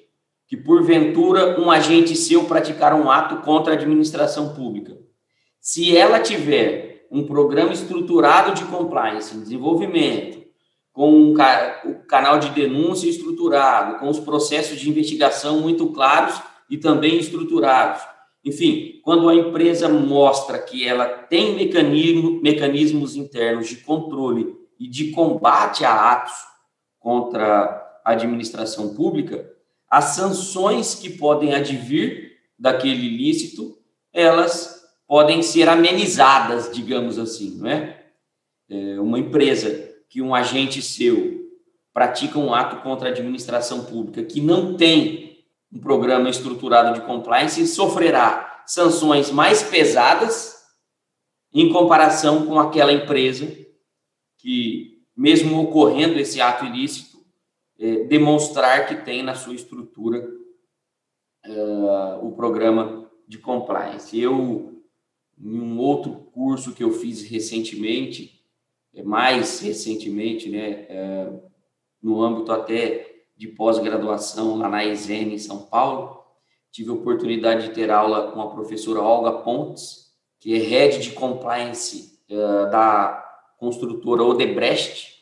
que 0.48 0.58
porventura 0.58 1.60
um 1.60 1.72
agente 1.72 2.16
seu 2.16 2.46
praticar 2.46 2.94
um 2.94 3.10
ato 3.10 3.38
contra 3.38 3.74
a 3.74 3.76
administração 3.76 4.54
pública, 4.54 4.98
se 5.60 5.96
ela 5.96 6.20
tiver 6.20 7.08
um 7.12 7.26
programa 7.26 7.74
estruturado 7.74 8.54
de 8.54 8.66
compliance, 8.66 9.38
desenvolvimento, 9.38 10.46
com 10.92 11.32
o 11.32 12.06
canal 12.08 12.40
de 12.40 12.50
denúncia 12.50 13.08
estruturado, 13.08 14.00
com 14.00 14.10
os 14.10 14.20
processos 14.20 14.80
de 14.80 14.90
investigação 14.90 15.60
muito 15.60 15.92
claros 15.92 16.42
e 16.70 16.78
também 16.78 17.20
estruturados. 17.20 18.02
Enfim, 18.44 19.02
quando 19.04 19.28
a 19.28 19.36
empresa 19.36 19.90
mostra 19.90 20.60
que 20.60 20.88
ela 20.88 21.06
tem 21.06 21.56
mecanismo, 21.56 22.42
mecanismos 22.42 23.16
internos 23.16 23.68
de 23.68 23.78
controle 23.78 24.56
e 24.80 24.88
de 24.88 25.12
combate 25.12 25.84
a 25.84 26.12
atos 26.12 26.34
contra 27.00 28.02
a 28.06 28.12
administração 28.12 28.96
pública, 28.96 29.50
as 29.90 30.16
sanções 30.16 30.96
que 30.96 31.10
podem 31.10 31.54
advir 31.54 32.38
daquele 32.58 33.06
ilícito, 33.06 33.78
elas 34.14 34.84
podem 35.08 35.42
ser 35.42 35.70
amenizadas, 35.70 36.72
digamos 36.72 37.18
assim, 37.18 37.58
não 37.58 37.70
é? 37.70 38.06
é 38.70 39.00
uma 39.00 39.20
empresa 39.20 39.96
que 40.10 40.22
um 40.22 40.34
agente 40.36 40.82
seu 40.82 41.38
pratica 41.94 42.38
um 42.38 42.54
ato 42.54 42.84
contra 42.84 43.10
a 43.10 43.12
administração 43.12 43.86
pública 43.86 44.24
que 44.24 44.40
não 44.40 44.76
tem 44.76 45.27
um 45.72 45.80
programa 45.80 46.30
estruturado 46.30 47.00
de 47.00 47.06
compliance 47.06 47.66
sofrerá 47.68 48.64
sanções 48.66 49.32
mais 49.32 49.64
pesadas 49.64 50.58
em 51.54 51.72
comparação 51.72 52.46
com 52.46 52.60
aquela 52.60 52.92
empresa 52.92 53.48
que, 54.38 55.02
mesmo 55.16 55.62
ocorrendo 55.62 56.20
esse 56.20 56.40
ato 56.40 56.66
ilícito, 56.66 57.18
é, 57.80 58.04
demonstrar 58.06 58.88
que 58.88 58.96
tem 59.04 59.24
na 59.24 59.36
sua 59.36 59.54
estrutura 59.54 60.28
uh, 61.46 62.26
o 62.26 62.32
programa 62.36 63.10
de 63.28 63.38
compliance. 63.38 64.20
Eu, 64.20 64.82
em 65.40 65.60
um 65.60 65.78
outro 65.80 66.14
curso 66.34 66.74
que 66.74 66.84
eu 66.84 66.92
fiz 66.92 67.24
recentemente, 67.24 68.44
é, 68.94 69.04
mais 69.04 69.60
recentemente, 69.60 70.50
né, 70.50 70.86
é, 70.90 71.34
no 72.02 72.22
âmbito 72.22 72.52
até 72.52 73.07
de 73.38 73.48
pós-graduação 73.48 74.58
lá 74.58 74.68
na 74.68 74.84
ESN 74.84 75.34
em 75.34 75.38
São 75.38 75.60
Paulo, 75.60 76.24
tive 76.72 76.90
a 76.90 76.94
oportunidade 76.94 77.68
de 77.68 77.74
ter 77.74 77.92
aula 77.92 78.32
com 78.32 78.42
a 78.42 78.50
professora 78.50 79.02
Olga 79.02 79.32
Pontes, 79.32 80.08
que 80.40 80.56
é 80.56 80.58
head 80.58 81.00
de 81.00 81.12
compliance 81.12 82.20
uh, 82.30 82.70
da 82.70 83.24
construtora 83.58 84.24
Odebrecht, 84.24 85.16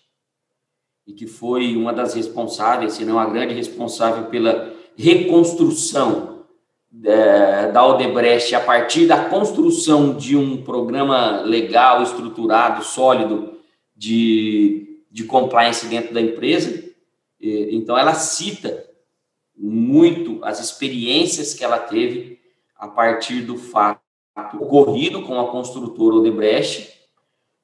e 1.08 1.14
que 1.14 1.28
foi 1.28 1.76
uma 1.76 1.94
das 1.94 2.14
responsáveis, 2.14 2.94
se 2.94 3.06
não 3.06 3.20
a 3.20 3.26
grande 3.26 3.54
responsável 3.54 4.26
pela 4.26 4.74
reconstrução 4.98 6.46
uh, 6.92 7.74
da 7.74 7.86
Odebrecht 7.86 8.56
a 8.56 8.62
partir 8.62 9.08
da 9.08 9.30
construção 9.30 10.16
de 10.16 10.36
um 10.36 10.64
programa 10.64 11.42
legal, 11.42 12.02
estruturado, 12.02 12.84
sólido 12.84 13.58
de, 13.96 15.04
de 15.12 15.26
compliance 15.26 15.86
dentro 15.88 16.14
da 16.14 16.22
empresa. 16.22 16.85
Então, 17.40 17.98
ela 17.98 18.14
cita 18.14 18.86
muito 19.56 20.44
as 20.44 20.60
experiências 20.60 21.54
que 21.54 21.64
ela 21.64 21.80
teve 21.80 22.40
a 22.76 22.88
partir 22.88 23.42
do 23.42 23.58
fato 23.58 24.02
ocorrido 24.60 25.22
com 25.24 25.40
a 25.40 25.48
construtora 25.50 26.16
Odebrecht, 26.16 26.94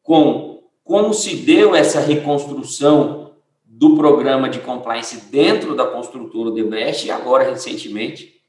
com 0.01 0.63
como 0.84 1.13
se 1.13 1.36
deu 1.38 1.75
essa 1.75 2.00
reconstrução 2.00 3.34
do 3.66 3.96
programa 3.96 4.50
de 4.50 4.60
compliance 4.60 5.30
dentro 5.32 5.75
da 5.75 5.86
construtora 5.86 6.50
Odebrecht 6.50 7.08
e 7.08 7.12
agora, 7.12 7.50
recentemente, 7.50 8.42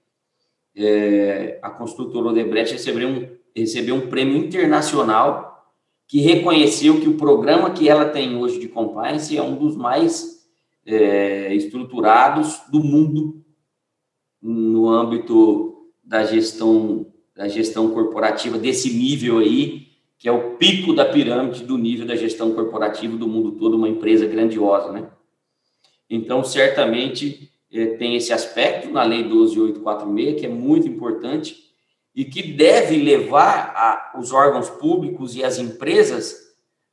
é, 0.74 1.58
a 1.62 1.70
construtora 1.70 2.28
Odebrecht 2.28 2.72
recebeu 2.72 3.08
um, 3.08 3.28
recebeu 3.54 3.94
um 3.94 4.08
prêmio 4.08 4.36
internacional 4.36 5.52
que 6.06 6.20
reconheceu 6.20 7.00
que 7.00 7.08
o 7.08 7.16
programa 7.16 7.70
que 7.70 7.88
ela 7.88 8.06
tem 8.06 8.36
hoje 8.36 8.58
de 8.58 8.68
compliance 8.68 9.36
é 9.36 9.42
um 9.42 9.56
dos 9.56 9.76
mais 9.76 10.41
é, 10.86 11.54
estruturados 11.54 12.60
do 12.70 12.82
mundo 12.82 13.42
no 14.40 14.88
âmbito 14.88 15.90
da 16.02 16.24
gestão 16.24 17.06
da 17.34 17.48
gestão 17.48 17.90
corporativa 17.90 18.58
desse 18.58 18.92
nível 18.92 19.38
aí, 19.38 19.88
que 20.18 20.28
é 20.28 20.32
o 20.32 20.56
pico 20.56 20.92
da 20.92 21.04
pirâmide 21.04 21.64
do 21.64 21.78
nível 21.78 22.06
da 22.06 22.14
gestão 22.14 22.52
corporativa 22.52 23.16
do 23.16 23.26
mundo 23.26 23.52
todo, 23.52 23.76
uma 23.76 23.88
empresa 23.88 24.26
grandiosa, 24.26 24.92
né? 24.92 25.08
Então, 26.10 26.44
certamente 26.44 27.50
é, 27.72 27.86
tem 27.96 28.14
esse 28.14 28.32
aspecto 28.32 28.90
na 28.90 29.02
Lei 29.02 29.22
12846, 29.24 30.40
que 30.40 30.46
é 30.46 30.48
muito 30.48 30.86
importante 30.86 31.56
e 32.14 32.24
que 32.24 32.42
deve 32.52 32.98
levar 32.98 33.72
a, 33.74 34.18
os 34.18 34.30
órgãos 34.30 34.68
públicos 34.68 35.34
e 35.34 35.42
as 35.42 35.58
empresas 35.58 36.36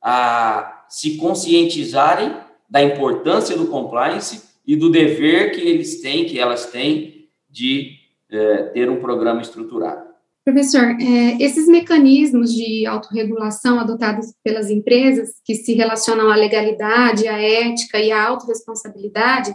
a 0.01 0.85
se 0.87 1.17
conscientizarem 1.17 2.33
da 2.69 2.83
importância 2.83 3.57
do 3.57 3.67
compliance 3.67 4.43
e 4.65 4.75
do 4.75 4.91
dever 4.91 5.51
que 5.51 5.61
eles 5.61 6.01
têm, 6.01 6.25
que 6.25 6.39
elas 6.39 6.67
têm, 6.67 7.27
de 7.49 7.95
é, 8.31 8.63
ter 8.65 8.89
um 8.89 8.99
programa 8.99 9.41
estruturado. 9.41 10.07
Professor, 10.45 10.83
é, 10.83 11.43
esses 11.43 11.67
mecanismos 11.67 12.53
de 12.53 12.85
autorregulação 12.85 13.79
adotados 13.79 14.27
pelas 14.43 14.69
empresas, 14.69 15.29
que 15.45 15.55
se 15.55 15.73
relacionam 15.73 16.29
à 16.29 16.35
legalidade, 16.35 17.27
à 17.27 17.39
ética 17.39 17.99
e 17.99 18.11
à 18.11 18.27
autorresponsabilidade, 18.27 19.53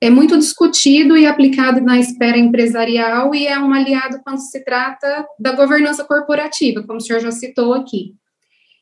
é 0.00 0.10
muito 0.10 0.36
discutido 0.36 1.16
e 1.16 1.26
aplicado 1.26 1.80
na 1.80 1.98
esfera 1.98 2.36
empresarial 2.36 3.34
e 3.34 3.46
é 3.46 3.58
um 3.58 3.72
aliado 3.72 4.20
quando 4.22 4.38
se 4.38 4.62
trata 4.64 5.24
da 5.38 5.52
governança 5.52 6.04
corporativa, 6.04 6.82
como 6.82 6.98
o 6.98 7.00
senhor 7.00 7.20
já 7.20 7.30
citou 7.30 7.72
aqui. 7.72 8.14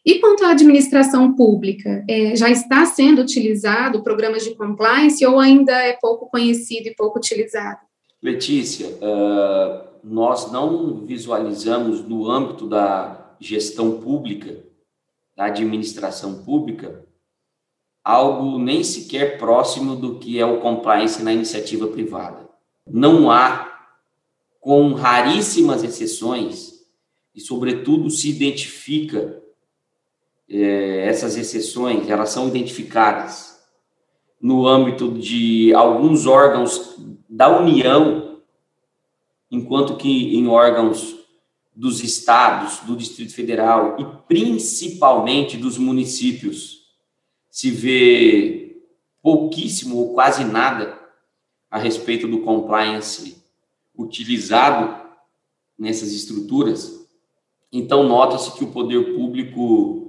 E 0.05 0.19
quanto 0.19 0.45
à 0.45 0.51
administração 0.51 1.35
pública, 1.35 2.05
é, 2.09 2.35
já 2.35 2.51
está 2.51 2.85
sendo 2.85 3.23
utilizado 3.23 4.03
programas 4.03 4.43
de 4.43 4.55
compliance 4.55 5.25
ou 5.25 5.39
ainda 5.39 5.73
é 5.73 5.97
pouco 6.01 6.29
conhecido 6.29 6.89
e 6.89 6.95
pouco 6.95 7.19
utilizado? 7.19 7.79
Letícia, 8.21 8.89
uh, 8.89 9.89
nós 10.03 10.51
não 10.51 11.05
visualizamos 11.07 12.05
no 12.05 12.29
âmbito 12.29 12.69
da 12.69 13.37
gestão 13.39 14.01
pública, 14.01 14.65
da 15.37 15.47
administração 15.47 16.43
pública, 16.43 17.05
algo 18.05 18.59
nem 18.59 18.83
sequer 18.83 19.39
próximo 19.39 19.95
do 19.95 20.19
que 20.19 20.39
é 20.39 20.45
o 20.45 20.61
compliance 20.61 21.23
na 21.23 21.33
iniciativa 21.33 21.87
privada. 21.87 22.49
Não 22.89 23.31
há, 23.31 23.87
com 24.61 24.93
raríssimas 24.95 25.85
exceções, 25.85 26.73
e 27.35 27.41
sobretudo 27.41 28.11
se 28.11 28.29
identifica 28.29 29.42
é, 30.49 31.07
essas 31.07 31.37
exceções, 31.37 32.09
elas 32.09 32.31
são 32.31 32.49
identificadas 32.49 33.61
no 34.41 34.67
âmbito 34.67 35.13
de 35.13 35.73
alguns 35.75 36.27
órgãos 36.27 36.97
da 37.29 37.61
União, 37.61 38.41
enquanto 39.51 39.97
que 39.97 40.37
em 40.37 40.49
órgãos 40.49 41.17
dos 41.75 42.03
estados, 42.03 42.81
do 42.81 42.97
Distrito 42.97 43.35
Federal 43.35 43.97
e 43.99 44.05
principalmente 44.27 45.57
dos 45.57 45.79
municípios 45.79 46.83
se 47.51 47.71
vê 47.71 48.83
pouquíssimo 49.23 49.97
ou 49.97 50.15
quase 50.15 50.45
nada 50.45 50.99
a 51.71 51.79
respeito 51.79 52.27
do 52.27 52.41
compliance 52.41 53.43
utilizado 53.97 55.03
nessas 55.79 56.13
estruturas. 56.13 57.07
Então, 57.73 58.03
nota-se 58.03 58.53
que 58.57 58.65
o 58.65 58.73
poder 58.73 59.15
público, 59.15 60.02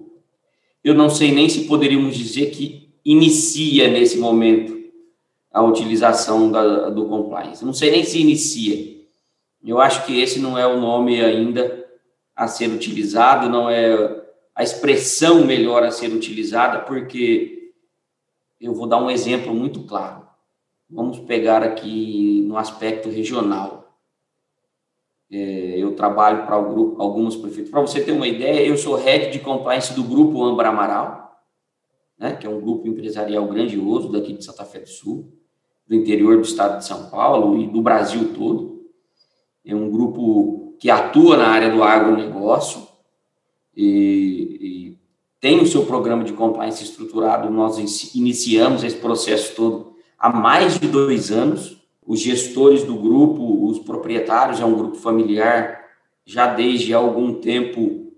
eu 0.84 0.94
não 0.94 1.10
sei 1.10 1.32
nem 1.32 1.48
se 1.48 1.66
poderíamos 1.66 2.16
dizer 2.16 2.52
que 2.52 2.90
inicia 3.06 3.88
nesse 3.88 4.18
momento 4.18 4.82
a 5.52 5.62
utilização 5.62 6.52
da, 6.52 6.90
do 6.90 7.06
compliance. 7.06 7.64
não 7.64 7.74
sei 7.74 7.92
nem 7.92 8.04
se 8.04 8.20
inicia. 8.20 8.94
Eu 9.64 9.80
acho 9.80 10.06
que 10.06 10.20
esse 10.20 10.40
não 10.40 10.58
é 10.58 10.66
o 10.68 10.80
nome 10.80 11.24
ainda 11.24 11.86
a 12.36 12.48
ser 12.48 12.68
utilizado, 12.68 13.50
não 13.50 13.70
é 13.70 14.24
a 14.56 14.64
expressão 14.64 15.46
melhor 15.46 15.84
a 15.84 15.92
ser 15.92 16.12
utilizada, 16.12 16.80
porque 16.80 17.72
eu 18.60 18.74
vou 18.74 18.88
dar 18.88 19.02
um 19.02 19.10
exemplo 19.10 19.54
muito 19.54 19.84
claro. 19.84 20.28
Vamos 20.90 21.20
pegar 21.20 21.64
aqui 21.64 22.44
no 22.46 22.58
aspecto 22.58 23.10
regional. 23.10 23.83
É, 25.36 25.80
eu 25.80 25.96
trabalho 25.96 26.46
para 26.46 26.56
alguns 26.56 27.36
prefeitos. 27.36 27.72
Para 27.72 27.82
você 27.82 28.04
ter 28.04 28.12
uma 28.12 28.28
ideia, 28.28 28.68
eu 28.68 28.78
sou 28.78 28.96
head 28.96 29.32
de 29.32 29.40
compliance 29.40 29.92
do 29.94 30.04
grupo 30.04 30.44
Ambra 30.44 30.70
Amaral, 30.70 31.42
né, 32.20 32.36
que 32.36 32.46
é 32.46 32.50
um 32.50 32.62
grupo 32.62 32.88
empresarial 32.88 33.48
grandioso 33.48 34.12
daqui 34.12 34.34
de 34.34 34.46
Santa 34.46 34.64
Fé 34.64 34.82
do 34.82 34.90
Sul, 34.90 35.34
do 35.88 35.96
interior 35.96 36.38
do 36.38 36.44
estado 36.44 36.78
de 36.78 36.86
São 36.86 37.10
Paulo 37.10 37.60
e 37.60 37.68
do 37.68 37.82
Brasil 37.82 38.34
todo. 38.36 38.86
É 39.66 39.74
um 39.74 39.90
grupo 39.90 40.76
que 40.80 40.92
atua 40.92 41.36
na 41.36 41.48
área 41.48 41.72
do 41.72 41.82
agronegócio, 41.82 42.94
e, 43.76 44.58
e 44.62 44.98
tem 45.40 45.60
o 45.60 45.68
seu 45.68 45.86
programa 45.86 46.24
de 46.24 46.34
compliance 46.34 46.84
estruturado. 46.84 47.50
Nós 47.50 47.78
iniciamos 48.16 48.84
esse 48.84 48.98
processo 48.98 49.56
todo 49.56 49.96
há 50.18 50.30
mais 50.30 50.80
de 50.80 50.88
dois 50.88 51.32
anos. 51.32 51.83
Os 52.06 52.20
gestores 52.20 52.84
do 52.84 52.96
grupo, 52.96 53.68
os 53.68 53.80
proprietários, 53.80 54.60
é 54.60 54.66
um 54.66 54.76
grupo 54.76 54.96
familiar, 54.96 55.84
já 56.26 56.48
desde 56.48 56.94
algum 56.94 57.34
tempo 57.36 58.12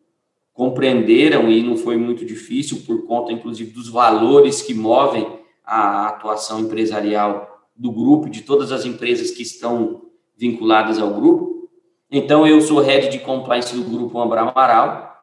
compreenderam 0.54 1.50
e 1.50 1.62
não 1.62 1.76
foi 1.76 1.98
muito 1.98 2.26
difícil 2.26 2.82
por 2.88 3.06
conta, 3.06 3.32
inclusive, 3.32 3.72
dos 3.72 3.90
valores 3.90 4.62
que 4.62 4.74
movem 4.74 5.40
a 5.64 6.08
atuação 6.08 6.62
empresarial 6.62 7.68
do 7.76 7.92
grupo, 7.92 8.30
de 8.30 8.42
todas 8.42 8.72
as 8.72 8.86
empresas 8.86 9.32
que 9.32 9.42
estão 9.42 10.04
vinculadas 10.38 10.98
ao 10.98 11.14
grupo. 11.14 11.70
Então, 12.10 12.48
eu 12.48 12.62
sou 12.62 12.80
head 12.80 13.10
de 13.10 13.20
compliance 13.20 13.76
do 13.76 13.84
grupo 13.84 14.20
Ambra 14.20 14.42
Amaral 14.42 15.22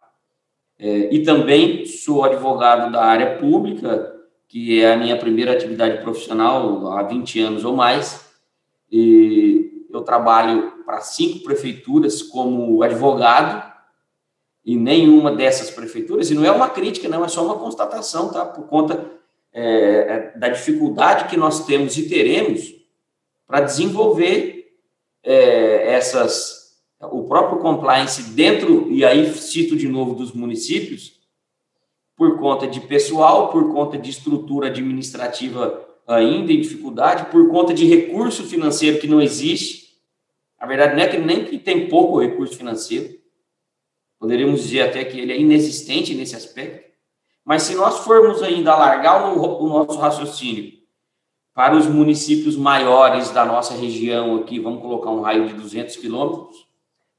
é, 0.79 1.14
e 1.14 1.22
também 1.22 1.87
sou 1.87 2.25
advogado 2.25 2.92
da 2.92 3.03
área 3.03 3.38
pública, 3.38 4.12
que 4.48 4.83
é 4.83 4.92
a 4.92 4.96
minha 4.96 5.16
primeira 5.16 5.53
atividade 5.53 6.03
profissional 6.03 6.92
há 6.92 7.03
20 7.05 7.40
anos 7.40 7.64
ou 7.64 7.75
mais. 7.75 8.32
E 8.92 9.87
eu 9.90 10.02
trabalho 10.02 10.85
para 10.85 11.00
cinco 11.00 11.42
prefeituras 11.42 12.22
como 12.22 12.83
advogado 12.83 13.72
e 14.64 14.76
nenhuma 14.76 15.33
dessas 15.33 15.70
prefeituras, 15.70 16.31
e 16.31 16.35
não 16.35 16.44
é 16.44 16.50
uma 16.50 16.68
crítica, 16.68 17.09
não, 17.09 17.24
é 17.24 17.28
só 17.28 17.44
uma 17.44 17.59
constatação, 17.59 18.28
tá? 18.28 18.44
Por 18.44 18.66
conta 18.68 19.11
é, 19.52 19.64
é 20.35 20.38
da 20.38 20.48
dificuldade 20.48 21.28
que 21.28 21.37
nós 21.37 21.64
temos 21.64 21.96
e 21.96 22.09
teremos 22.09 22.74
para 23.46 23.61
desenvolver 23.61 24.72
é, 25.24 25.94
essas, 25.94 26.76
o 27.00 27.24
próprio 27.24 27.59
compliance 27.59 28.22
dentro, 28.35 28.90
e 28.90 29.05
aí 29.05 29.33
cito 29.35 29.74
de 29.74 29.88
novo 29.88 30.14
dos 30.14 30.33
municípios, 30.33 31.20
por 32.16 32.38
conta 32.38 32.66
de 32.66 32.81
pessoal, 32.81 33.50
por 33.50 33.72
conta 33.72 33.98
de 33.98 34.11
estrutura 34.11 34.68
administrativa 34.68 35.91
ainda 36.12 36.53
em 36.53 36.61
dificuldade, 36.61 37.31
por 37.31 37.48
conta 37.51 37.75
de 37.75 37.85
recurso 37.87 38.44
financeiro 38.44 38.98
que 38.98 39.07
não 39.07 39.20
existe. 39.20 39.92
A 40.59 40.66
verdade 40.66 40.94
não 40.94 41.03
é 41.03 41.09
que 41.09 41.18
nem 41.18 41.44
que 41.44 41.59
tem 41.59 41.88
pouco 41.88 42.20
recurso 42.20 42.57
financeiro, 42.57 43.22
Poderíamos 44.22 44.62
dizer 44.62 44.83
até 44.83 45.05
que 45.05 45.18
ele 45.18 45.33
é 45.33 45.40
inexistente 45.40 46.14
nesse 46.14 46.37
aspecto. 46.37 46.92
Mas 47.44 47.64
se 47.64 47.75
nós 47.75 48.05
formos 48.05 48.40
ainda 48.40 48.72
alargar 48.72 49.37
o, 49.37 49.66
nosso 49.66 49.98
raciocínio 49.98 50.75
para 51.53 51.77
os 51.77 51.88
municípios 51.88 52.57
maiores 52.57 53.33
da 53.33 53.44
nossa 53.44 53.75
região 53.75 54.37
aqui, 54.37 54.61
vamos 54.61 54.81
colocar 54.81 55.11
um 55.11 55.22
raio 55.22 55.48
de 55.48 55.55
200 55.55 55.96
quilômetros, 55.96 56.57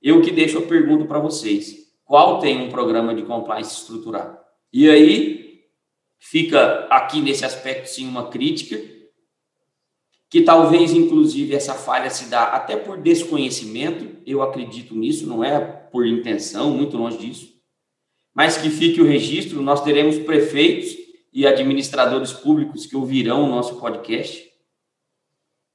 eu 0.01 0.21
que 0.21 0.31
deixo 0.31 0.59
a 0.59 0.61
pergunta 0.61 1.03
para 1.03 1.19
vocês. 1.19 1.91
Qual 2.05 2.39
tem 2.39 2.61
um 2.61 2.69
programa 2.69 3.13
de 3.13 3.23
compliance 3.23 3.81
estruturado? 3.81 4.37
E 4.71 4.89
aí 4.89 5.42
fica 6.33 6.87
aqui 6.89 7.21
nesse 7.21 7.45
aspecto 7.45 7.85
sim 7.85 8.07
uma 8.07 8.27
crítica, 8.27 8.75
que 10.31 10.41
talvez, 10.41 10.91
inclusive, 10.91 11.53
essa 11.53 11.75
falha 11.75 12.09
se 12.09 12.25
dá 12.25 12.45
até 12.45 12.75
por 12.75 12.99
desconhecimento, 12.99 14.17
eu 14.25 14.41
acredito 14.41 14.95
nisso, 14.95 15.27
não 15.27 15.43
é 15.43 15.59
por 15.59 16.07
intenção, 16.07 16.71
muito 16.71 16.97
longe 16.97 17.19
disso, 17.19 17.53
mas 18.33 18.57
que 18.57 18.71
fique 18.71 18.99
o 18.99 19.05
registro, 19.05 19.61
nós 19.61 19.83
teremos 19.83 20.17
prefeitos 20.17 20.97
e 21.31 21.45
administradores 21.45 22.33
públicos 22.33 22.87
que 22.87 22.95
ouvirão 22.95 23.43
o 23.43 23.49
nosso 23.49 23.79
podcast. 23.79 24.43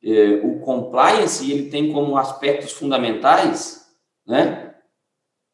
É, 0.02 0.40
o 0.42 0.58
compliance, 0.58 1.48
ele 1.48 1.70
tem 1.70 1.92
como 1.92 2.16
aspectos 2.16 2.72
fundamentais, 2.72 3.86
né, 4.26 4.74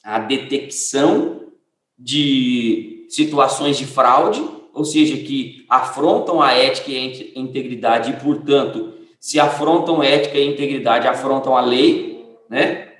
a 0.03 0.19
detecção 0.19 1.53
de 1.99 3.07
situações 3.11 3.77
de 3.77 3.85
fraude, 3.85 4.54
ou 4.75 4.85
seja, 4.85 5.17
que 5.17 5.65
afrontam 5.69 6.43
a 6.43 6.53
ética 6.53 6.91
e 6.91 7.33
a 7.37 7.39
integridade 7.39 8.11
e, 8.11 8.17
portanto, 8.17 8.95
se 9.21 9.39
afrontam 9.39 10.03
ética 10.03 10.37
e 10.37 10.47
integridade, 10.47 11.07
afrontam 11.07 11.57
a 11.57 11.61
lei, 11.61 12.27
né? 12.51 12.93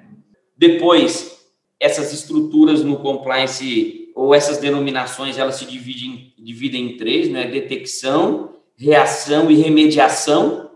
Depois, 0.57 1.37
essas 1.81 2.13
estruturas 2.13 2.83
no 2.83 2.99
compliance 2.99 4.11
ou 4.15 4.33
essas 4.33 4.59
denominações, 4.59 5.37
elas 5.37 5.57
se 5.57 5.67
dividem, 5.67 6.33
dividem 6.39 6.87
em 6.87 6.97
três, 6.97 7.29
né? 7.29 7.47
Detecção, 7.47 8.55
reação 8.77 9.51
e 9.51 9.57
remediação 9.57 10.71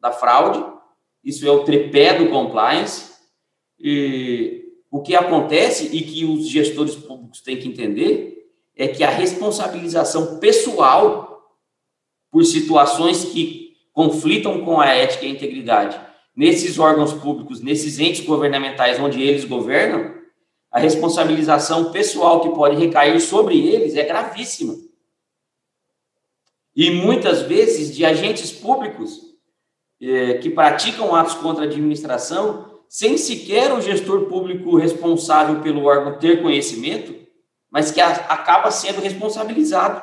da 0.00 0.10
fraude. 0.10 0.64
Isso 1.22 1.46
é 1.46 1.50
o 1.50 1.62
tripé 1.62 2.14
do 2.14 2.30
compliance. 2.30 3.12
E 3.78 4.64
o 4.90 5.02
que 5.02 5.14
acontece 5.14 5.94
e 5.94 6.00
que 6.02 6.24
os 6.24 6.48
gestores 6.48 6.94
públicos 6.94 7.42
têm 7.42 7.58
que 7.58 7.68
entender 7.68 8.37
é 8.78 8.86
que 8.86 9.02
a 9.02 9.10
responsabilização 9.10 10.38
pessoal 10.38 11.42
por 12.30 12.44
situações 12.44 13.24
que 13.24 13.76
conflitam 13.92 14.64
com 14.64 14.80
a 14.80 14.86
ética 14.86 15.26
e 15.26 15.28
a 15.28 15.32
integridade 15.32 16.00
nesses 16.36 16.78
órgãos 16.78 17.12
públicos, 17.12 17.60
nesses 17.60 17.98
entes 17.98 18.24
governamentais 18.24 19.00
onde 19.00 19.20
eles 19.20 19.44
governam, 19.44 20.14
a 20.70 20.78
responsabilização 20.78 21.90
pessoal 21.90 22.40
que 22.40 22.50
pode 22.50 22.76
recair 22.76 23.20
sobre 23.20 23.58
eles 23.58 23.96
é 23.96 24.04
gravíssima. 24.04 24.76
E 26.76 26.92
muitas 26.92 27.42
vezes 27.42 27.92
de 27.92 28.04
agentes 28.04 28.52
públicos 28.52 29.20
eh, 30.00 30.34
que 30.34 30.50
praticam 30.50 31.12
atos 31.12 31.34
contra 31.34 31.64
a 31.64 31.66
administração 31.66 32.78
sem 32.88 33.18
sequer 33.18 33.72
o 33.72 33.80
gestor 33.80 34.26
público 34.26 34.76
responsável 34.76 35.60
pelo 35.60 35.84
órgão 35.84 36.18
ter 36.20 36.40
conhecimento, 36.40 37.27
mas 37.70 37.90
que 37.90 38.00
a, 38.00 38.10
acaba 38.10 38.70
sendo 38.70 39.00
responsabilizado, 39.00 40.02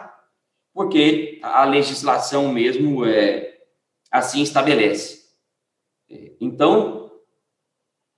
porque 0.74 1.40
a 1.42 1.66
legislação 1.66 2.50
mesmo 2.50 3.06
é, 3.06 3.58
assim 4.12 4.42
estabelece. 4.42 5.26
Então, 6.40 7.12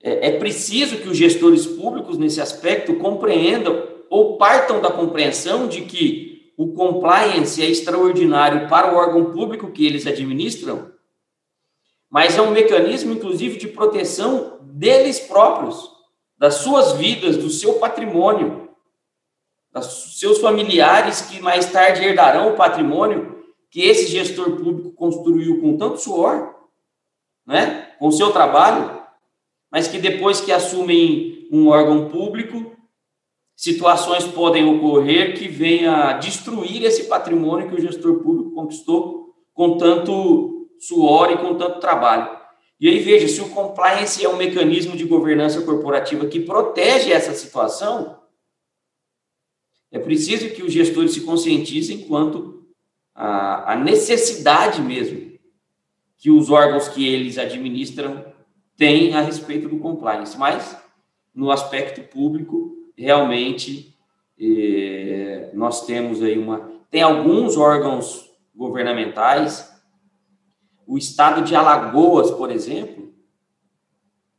é, 0.02 0.28
é 0.28 0.38
preciso 0.38 0.98
que 0.98 1.08
os 1.08 1.16
gestores 1.16 1.66
públicos, 1.66 2.18
nesse 2.18 2.40
aspecto, 2.40 2.96
compreendam 2.96 3.86
ou 4.10 4.36
partam 4.36 4.80
da 4.80 4.90
compreensão 4.90 5.68
de 5.68 5.82
que 5.82 6.52
o 6.56 6.72
compliance 6.72 7.62
é 7.62 7.66
extraordinário 7.66 8.68
para 8.68 8.92
o 8.92 8.96
órgão 8.96 9.32
público 9.32 9.70
que 9.70 9.86
eles 9.86 10.06
administram, 10.06 10.92
mas 12.10 12.36
é 12.36 12.42
um 12.42 12.50
mecanismo, 12.50 13.12
inclusive, 13.12 13.58
de 13.58 13.68
proteção 13.68 14.58
deles 14.62 15.20
próprios, 15.20 15.90
das 16.36 16.54
suas 16.56 16.92
vidas, 16.92 17.36
do 17.36 17.50
seu 17.50 17.74
patrimônio 17.74 18.67
seus 19.82 20.38
familiares 20.38 21.22
que 21.22 21.40
mais 21.40 21.70
tarde 21.70 22.04
herdarão 22.04 22.52
o 22.52 22.56
patrimônio 22.56 23.38
que 23.70 23.82
esse 23.82 24.06
gestor 24.06 24.52
público 24.52 24.92
construiu 24.92 25.60
com 25.60 25.76
tanto 25.76 25.98
suor, 25.98 26.54
né? 27.46 27.92
com 27.98 28.10
seu 28.10 28.32
trabalho, 28.32 29.02
mas 29.70 29.88
que 29.88 29.98
depois 29.98 30.40
que 30.40 30.52
assumem 30.52 31.48
um 31.52 31.68
órgão 31.68 32.08
público, 32.08 32.72
situações 33.54 34.24
podem 34.24 34.64
ocorrer 34.76 35.36
que 35.36 35.48
venha 35.48 36.12
destruir 36.14 36.84
esse 36.84 37.04
patrimônio 37.04 37.68
que 37.68 37.74
o 37.74 37.80
gestor 37.80 38.20
público 38.20 38.52
conquistou 38.52 39.34
com 39.52 39.76
tanto 39.76 40.68
suor 40.78 41.30
e 41.32 41.38
com 41.38 41.54
tanto 41.56 41.80
trabalho. 41.80 42.38
E 42.80 42.88
aí 42.88 43.00
veja, 43.00 43.26
se 43.26 43.40
o 43.40 43.48
compliance 43.48 44.24
é 44.24 44.28
um 44.28 44.36
mecanismo 44.36 44.96
de 44.96 45.04
governança 45.04 45.62
corporativa 45.62 46.26
que 46.26 46.38
protege 46.38 47.12
essa 47.12 47.34
situação, 47.34 48.17
é 49.90 49.98
preciso 49.98 50.50
que 50.50 50.62
os 50.62 50.72
gestores 50.72 51.12
se 51.12 51.22
conscientizem 51.22 52.00
quanto 52.00 52.66
à, 53.14 53.76
necessidade 53.76 54.80
mesmo 54.82 55.28
que 56.16 56.30
os 56.30 56.50
órgãos 56.50 56.88
que 56.88 57.06
eles 57.06 57.38
administram 57.38 58.24
têm 58.76 59.14
a 59.14 59.20
respeito 59.20 59.68
do 59.68 59.78
compliance. 59.78 60.36
Mas, 60.36 60.76
no 61.34 61.50
aspecto 61.50 62.02
público, 62.02 62.76
realmente, 62.96 63.96
eh, 64.38 65.50
nós 65.54 65.86
temos 65.86 66.22
aí 66.22 66.36
uma... 66.36 66.70
Tem 66.90 67.02
alguns 67.02 67.56
órgãos 67.56 68.28
governamentais, 68.54 69.72
o 70.86 70.98
estado 70.98 71.42
de 71.42 71.54
Alagoas, 71.54 72.30
por 72.32 72.50
exemplo, 72.50 73.12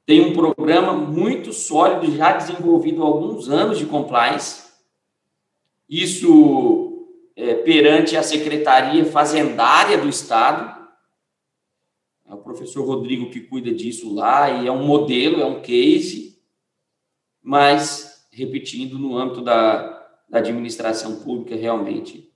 tem 0.06 0.22
um 0.22 0.34
programa 0.34 0.94
muito 0.94 1.54
sólido, 1.54 2.12
já 2.18 2.34
desenvolvido 2.34 3.04
há 3.04 3.06
alguns 3.06 3.48
anos 3.48 3.78
de 3.78 3.86
compliance, 3.86 4.69
isso 5.90 7.08
é, 7.36 7.56
perante 7.56 8.16
a 8.16 8.22
Secretaria 8.22 9.04
Fazendária 9.06 9.98
do 9.98 10.08
Estado. 10.08 10.78
É 12.28 12.34
o 12.34 12.38
professor 12.38 12.86
Rodrigo 12.86 13.32
que 13.32 13.42
cuida 13.42 13.74
disso 13.74 14.14
lá, 14.14 14.52
e 14.52 14.68
é 14.68 14.72
um 14.72 14.86
modelo, 14.86 15.42
é 15.42 15.46
um 15.46 15.62
case, 15.62 16.40
mas, 17.42 18.28
repetindo, 18.32 19.00
no 19.00 19.18
âmbito 19.18 19.42
da, 19.42 20.08
da 20.30 20.38
administração 20.38 21.22
pública, 21.22 21.56
realmente, 21.56 22.32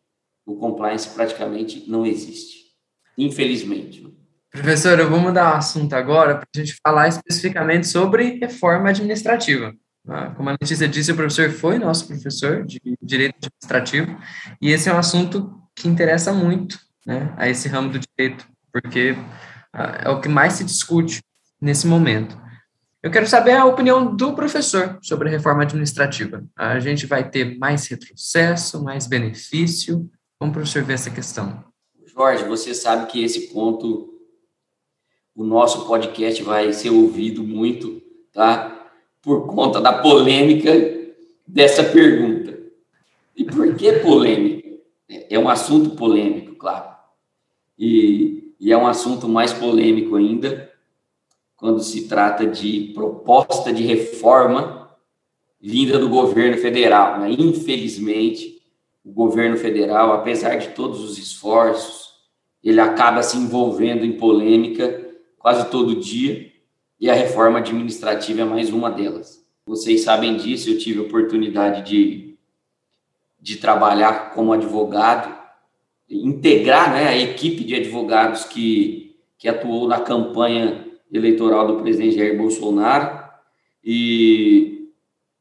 o 0.45 0.55
compliance 0.55 1.07
praticamente 1.13 1.87
não 1.87 2.05
existe, 2.05 2.71
infelizmente. 3.15 4.03
Professor, 4.49 4.99
eu 4.99 5.09
vou 5.09 5.19
mudar 5.19 5.53
o 5.53 5.57
assunto 5.57 5.93
agora 5.93 6.35
para 6.35 6.47
a 6.55 6.59
gente 6.59 6.75
falar 6.85 7.07
especificamente 7.07 7.87
sobre 7.87 8.39
reforma 8.39 8.89
administrativa. 8.89 9.75
Ah, 10.07 10.31
como 10.31 10.49
a 10.49 10.53
Letícia 10.59 10.87
disse, 10.87 11.11
o 11.11 11.15
professor 11.15 11.49
foi 11.49 11.79
nosso 11.79 12.07
professor 12.07 12.65
de 12.65 12.79
direito 13.01 13.35
administrativo, 13.37 14.17
e 14.61 14.69
esse 14.69 14.89
é 14.89 14.93
um 14.93 14.97
assunto 14.97 15.61
que 15.75 15.87
interessa 15.87 16.33
muito 16.33 16.77
né, 17.05 17.33
a 17.37 17.49
esse 17.49 17.67
ramo 17.69 17.89
do 17.89 17.99
direito, 17.99 18.45
porque 18.71 19.15
ah, 19.71 20.01
é 20.03 20.09
o 20.09 20.19
que 20.19 20.27
mais 20.27 20.53
se 20.53 20.63
discute 20.63 21.21
nesse 21.61 21.87
momento. 21.87 22.37
Eu 23.01 23.11
quero 23.11 23.27
saber 23.27 23.51
a 23.51 23.65
opinião 23.65 24.15
do 24.15 24.33
professor 24.33 24.97
sobre 25.01 25.27
a 25.27 25.31
reforma 25.31 25.63
administrativa. 25.63 26.45
A 26.55 26.79
gente 26.79 27.05
vai 27.05 27.29
ter 27.29 27.57
mais 27.57 27.85
retrocesso, 27.87 28.81
mais 28.81 29.07
benefício? 29.07 30.09
Como 30.39 30.51
o 30.51 30.53
professor 30.53 30.83
vê 30.83 30.93
essa 30.93 31.09
questão? 31.09 31.65
Jorge, 32.05 32.45
você 32.45 32.73
sabe 32.73 33.07
que 33.07 33.21
esse 33.21 33.53
ponto, 33.53 34.21
o 35.35 35.43
nosso 35.43 35.85
podcast 35.85 36.41
vai 36.43 36.71
ser 36.71 36.91
ouvido 36.91 37.43
muito, 37.43 38.01
tá? 38.31 38.72
Por 39.23 39.47
conta 39.47 39.81
da 39.81 39.93
polêmica 39.93 40.71
dessa 41.47 41.83
pergunta. 41.83 42.59
E 43.35 43.43
por 43.43 43.75
que 43.75 43.93
polêmica? 43.93 44.69
É 45.29 45.39
um 45.39 45.49
assunto 45.49 45.91
polêmico, 45.91 46.55
claro. 46.55 46.93
E, 47.79 48.53
e 48.59 48.71
é 48.71 48.77
um 48.77 48.85
assunto 48.85 49.27
mais 49.27 49.51
polêmico 49.51 50.15
ainda 50.15 50.71
quando 51.55 51.81
se 51.81 52.07
trata 52.07 52.45
de 52.45 52.91
proposta 52.93 53.71
de 53.71 53.83
reforma 53.83 54.89
vinda 55.59 55.97
do 55.97 56.09
governo 56.09 56.57
federal. 56.57 57.19
Né? 57.19 57.31
Infelizmente, 57.31 58.61
o 59.03 59.11
governo 59.11 59.57
federal, 59.57 60.11
apesar 60.11 60.57
de 60.57 60.69
todos 60.69 61.01
os 61.01 61.17
esforços, 61.17 62.13
ele 62.63 62.79
acaba 62.79 63.23
se 63.23 63.37
envolvendo 63.37 64.05
em 64.05 64.17
polêmica 64.17 65.01
quase 65.37 65.69
todo 65.69 65.95
dia, 65.95 66.51
e 67.03 67.09
a 67.09 67.13
reforma 67.13 67.59
administrativa 67.59 68.43
é 68.43 68.45
mais 68.45 68.71
uma 68.71 68.89
delas. 68.89 69.45
Vocês 69.65 70.03
sabem 70.03 70.37
disso, 70.37 70.69
eu 70.69 70.77
tive 70.77 71.01
oportunidade 71.01 71.81
de, 71.81 72.37
de 73.41 73.57
trabalhar 73.57 74.33
como 74.33 74.53
advogado, 74.53 75.37
integrar 76.09 76.93
né, 76.93 77.09
a 77.09 77.17
equipe 77.17 77.65
de 77.65 77.75
advogados 77.75 78.45
que, 78.45 79.17
que 79.37 79.49
atuou 79.49 79.85
na 79.85 79.99
campanha 79.99 80.87
eleitoral 81.11 81.67
do 81.67 81.81
presidente 81.81 82.15
Jair 82.15 82.37
Bolsonaro 82.37 83.21
e 83.83 84.87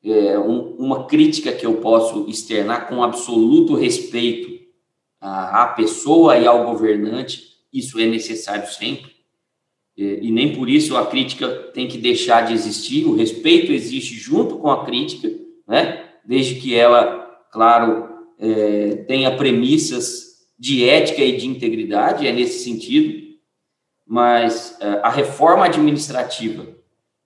é, 0.04 0.36
um, 0.40 0.74
uma 0.74 1.06
crítica 1.06 1.52
que 1.52 1.64
eu 1.64 1.74
posso 1.74 2.28
externar 2.28 2.88
com 2.88 3.04
absoluto 3.04 3.76
respeito 3.76 4.66
à, 5.20 5.62
à 5.62 5.66
pessoa 5.68 6.36
e 6.36 6.44
ao 6.44 6.64
governante, 6.64 7.52
isso 7.72 8.00
é 8.00 8.06
necessário 8.06 8.68
sempre, 8.68 9.11
e 9.96 10.30
nem 10.30 10.54
por 10.54 10.68
isso 10.70 10.96
a 10.96 11.06
crítica 11.06 11.48
tem 11.74 11.86
que 11.86 11.98
deixar 11.98 12.46
de 12.46 12.54
existir, 12.54 13.04
o 13.04 13.14
respeito 13.14 13.72
existe 13.72 14.14
junto 14.14 14.58
com 14.58 14.70
a 14.70 14.84
crítica, 14.84 15.30
né? 15.68 16.08
desde 16.24 16.54
que 16.56 16.74
ela, 16.74 17.28
claro, 17.52 18.08
é, 18.38 19.04
tenha 19.06 19.36
premissas 19.36 20.32
de 20.58 20.88
ética 20.88 21.22
e 21.22 21.36
de 21.36 21.46
integridade, 21.46 22.26
é 22.26 22.32
nesse 22.32 22.64
sentido, 22.64 23.20
mas 24.06 24.78
uh, 24.80 25.00
a 25.02 25.10
reforma 25.10 25.64
administrativa 25.64 26.66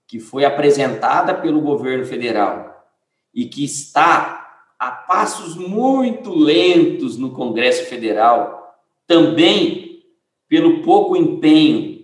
que 0.07 0.19
foi 0.21 0.45
apresentada 0.45 1.35
pelo 1.35 1.61
governo 1.61 2.05
federal 2.05 2.87
e 3.35 3.47
que 3.47 3.65
está 3.65 4.65
a 4.79 4.91
passos 4.91 5.57
muito 5.57 6.35
lentos 6.35 7.19
no 7.19 7.33
Congresso 7.33 7.87
Federal, 7.87 8.75
também 9.07 10.05
pelo 10.49 10.83
pouco 10.83 11.17
empenho 11.17 11.96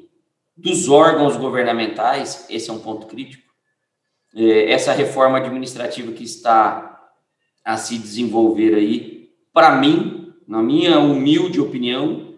dos 0.62 0.88
órgãos 0.88 1.36
governamentais, 1.36 2.46
esse 2.48 2.70
é 2.70 2.72
um 2.72 2.78
ponto 2.78 3.06
crítico. 3.06 3.42
É, 4.34 4.70
essa 4.70 4.92
reforma 4.92 5.38
administrativa 5.38 6.12
que 6.12 6.22
está 6.22 7.00
a 7.64 7.76
se 7.76 7.98
desenvolver 7.98 8.74
aí, 8.74 9.30
para 9.52 9.76
mim, 9.76 10.32
na 10.46 10.62
minha 10.62 10.98
humilde 11.00 11.60
opinião, 11.60 12.34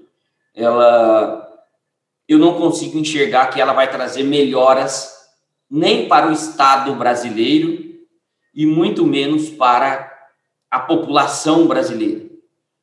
ela 0.54 1.42
eu 2.26 2.38
não 2.38 2.54
consigo 2.54 2.96
enxergar 2.96 3.48
que 3.48 3.60
ela 3.60 3.74
vai 3.74 3.90
trazer 3.90 4.22
melhoras 4.22 5.12
nem 5.70 6.08
para 6.08 6.26
o 6.26 6.32
Estado 6.32 6.94
brasileiro 6.94 7.84
e 8.54 8.64
muito 8.64 9.04
menos 9.04 9.50
para 9.50 10.10
a 10.70 10.80
população 10.80 11.66
brasileira. 11.66 12.24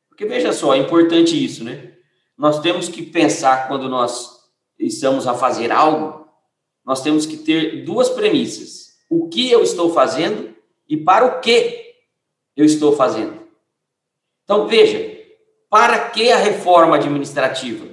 Porque 0.08 0.26
veja 0.26 0.52
só, 0.52 0.74
é 0.74 0.78
importante 0.78 1.42
isso, 1.42 1.64
né? 1.64 1.94
Nós 2.38 2.60
temos 2.60 2.88
que 2.88 3.02
pensar 3.02 3.66
quando 3.66 3.88
nós 3.88 4.31
estamos 4.86 5.26
a 5.26 5.34
fazer 5.34 5.70
algo, 5.70 6.26
nós 6.84 7.02
temos 7.02 7.26
que 7.26 7.36
ter 7.36 7.84
duas 7.84 8.08
premissas: 8.08 8.96
o 9.08 9.28
que 9.28 9.50
eu 9.50 9.62
estou 9.62 9.92
fazendo 9.92 10.54
e 10.88 10.96
para 10.96 11.24
o 11.24 11.40
que 11.40 11.94
eu 12.56 12.64
estou 12.64 12.94
fazendo. 12.94 13.40
Então 14.44 14.66
veja, 14.66 15.18
para 15.70 16.10
que 16.10 16.30
a 16.30 16.36
reforma 16.36 16.96
administrativa? 16.96 17.86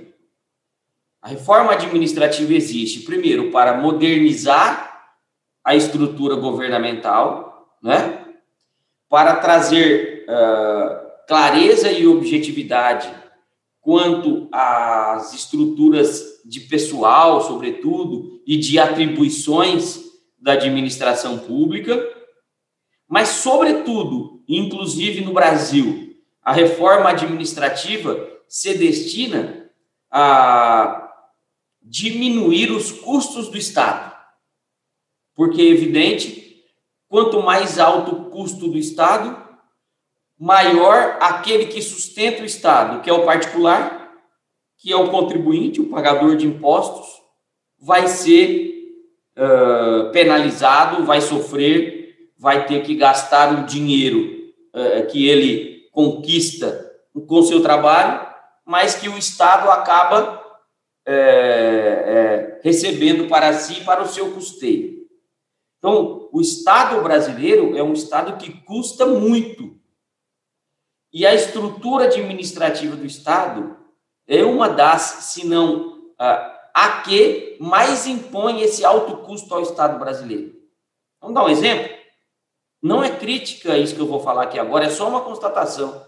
A 1.21 1.27
reforma 1.27 1.73
administrativa 1.73 2.53
existe, 2.53 3.01
primeiro, 3.01 3.51
para 3.51 3.77
modernizar 3.77 5.11
a 5.63 5.75
estrutura 5.75 6.35
governamental, 6.35 7.77
né? 7.83 8.25
para 9.09 9.35
trazer 9.37 10.25
uh, 10.29 11.25
clareza 11.27 11.91
e 11.91 12.07
objetividade 12.07 13.13
quanto 13.81 14.47
às 14.51 15.33
estruturas 15.33 16.41
de 16.45 16.61
pessoal, 16.61 17.41
sobretudo, 17.41 18.41
e 18.45 18.57
de 18.57 18.77
atribuições 18.77 20.03
da 20.37 20.53
administração 20.53 21.39
pública, 21.39 22.01
mas, 23.07 23.29
sobretudo, 23.29 24.43
inclusive 24.47 25.21
no 25.21 25.33
Brasil, 25.33 26.15
a 26.43 26.53
reforma 26.53 27.09
administrativa 27.09 28.27
se 28.47 28.77
destina 28.77 29.69
a 30.11 31.11
diminuir 31.81 32.71
os 32.71 32.91
custos 32.91 33.49
do 33.49 33.57
Estado. 33.57 34.15
Porque 35.35 35.61
é 35.61 35.65
evidente, 35.65 36.63
quanto 37.07 37.41
mais 37.41 37.79
alto 37.79 38.15
o 38.15 38.29
custo 38.29 38.67
do 38.67 38.77
Estado, 38.77 39.48
maior 40.39 41.17
aquele 41.19 41.65
que 41.65 41.81
sustenta 41.81 42.41
o 42.41 42.45
Estado, 42.45 43.01
que 43.01 43.09
é 43.09 43.13
o 43.13 43.25
particular, 43.25 44.13
que 44.77 44.93
é 44.93 44.95
o 44.95 45.09
contribuinte, 45.09 45.81
o 45.81 45.89
pagador 45.89 46.37
de 46.37 46.47
impostos, 46.47 47.21
vai 47.77 48.07
ser 48.07 49.03
uh, 49.37 50.11
penalizado, 50.11 51.05
vai 51.05 51.19
sofrer, 51.19 52.29
vai 52.37 52.65
ter 52.65 52.81
que 52.83 52.95
gastar 52.95 53.53
o 53.53 53.65
dinheiro 53.65 54.53
uh, 54.73 55.05
que 55.07 55.27
ele 55.27 55.89
conquista 55.91 56.89
com 57.27 57.43
seu 57.43 57.61
trabalho, 57.61 58.25
mas 58.65 58.95
que 58.95 59.09
o 59.09 59.17
Estado 59.17 59.69
acaba 59.69 60.39
recebendo 62.61 63.27
para 63.27 63.51
si 63.53 63.83
para 63.83 64.03
o 64.03 64.07
seu 64.07 64.31
custeio. 64.31 65.07
Então, 65.79 66.29
o 66.31 66.39
Estado 66.39 67.01
brasileiro 67.01 67.75
é 67.75 67.81
um 67.81 67.93
Estado 67.93 68.37
que 68.37 68.51
custa 68.61 69.07
muito. 69.07 69.78
E 71.11 71.25
a 71.25 71.33
estrutura 71.33 72.05
administrativa 72.05 72.95
do 72.95 73.05
Estado 73.05 73.77
é 74.27 74.43
uma 74.43 74.69
das, 74.69 75.01
se 75.01 75.45
não 75.45 76.11
a, 76.17 76.59
a 76.73 77.01
que 77.01 77.57
mais 77.59 78.05
impõe 78.05 78.61
esse 78.61 78.85
alto 78.85 79.17
custo 79.17 79.53
ao 79.53 79.61
Estado 79.61 79.97
brasileiro. 79.97 80.55
Vamos 81.19 81.35
dar 81.35 81.45
um 81.45 81.49
exemplo? 81.49 81.97
Não 82.81 83.03
é 83.03 83.09
crítica 83.09 83.77
isso 83.77 83.95
que 83.95 84.01
eu 84.01 84.07
vou 84.07 84.19
falar 84.19 84.43
aqui 84.43 84.59
agora, 84.59 84.85
é 84.85 84.89
só 84.89 85.09
uma 85.09 85.21
constatação. 85.21 86.05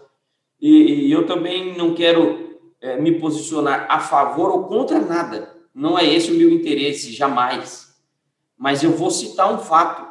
E, 0.60 1.06
e 1.06 1.12
eu 1.12 1.26
também 1.26 1.76
não 1.76 1.94
quero 1.94 2.58
é, 2.80 2.96
me 2.96 3.18
posicionar 3.18 3.86
a 3.90 3.98
favor 3.98 4.50
ou 4.50 4.64
contra 4.64 5.00
nada. 5.00 5.52
Não 5.74 5.98
é 5.98 6.04
esse 6.04 6.30
o 6.30 6.34
meu 6.34 6.50
interesse, 6.50 7.12
jamais. 7.12 7.96
Mas 8.56 8.82
eu 8.82 8.92
vou 8.92 9.10
citar 9.10 9.52
um 9.52 9.58
fato. 9.58 10.10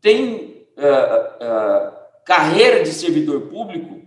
Tem 0.00 0.66
uh, 0.76 1.92
uh, 1.92 1.97
carreira 2.28 2.82
de 2.82 2.92
servidor 2.92 3.48
público 3.48 4.02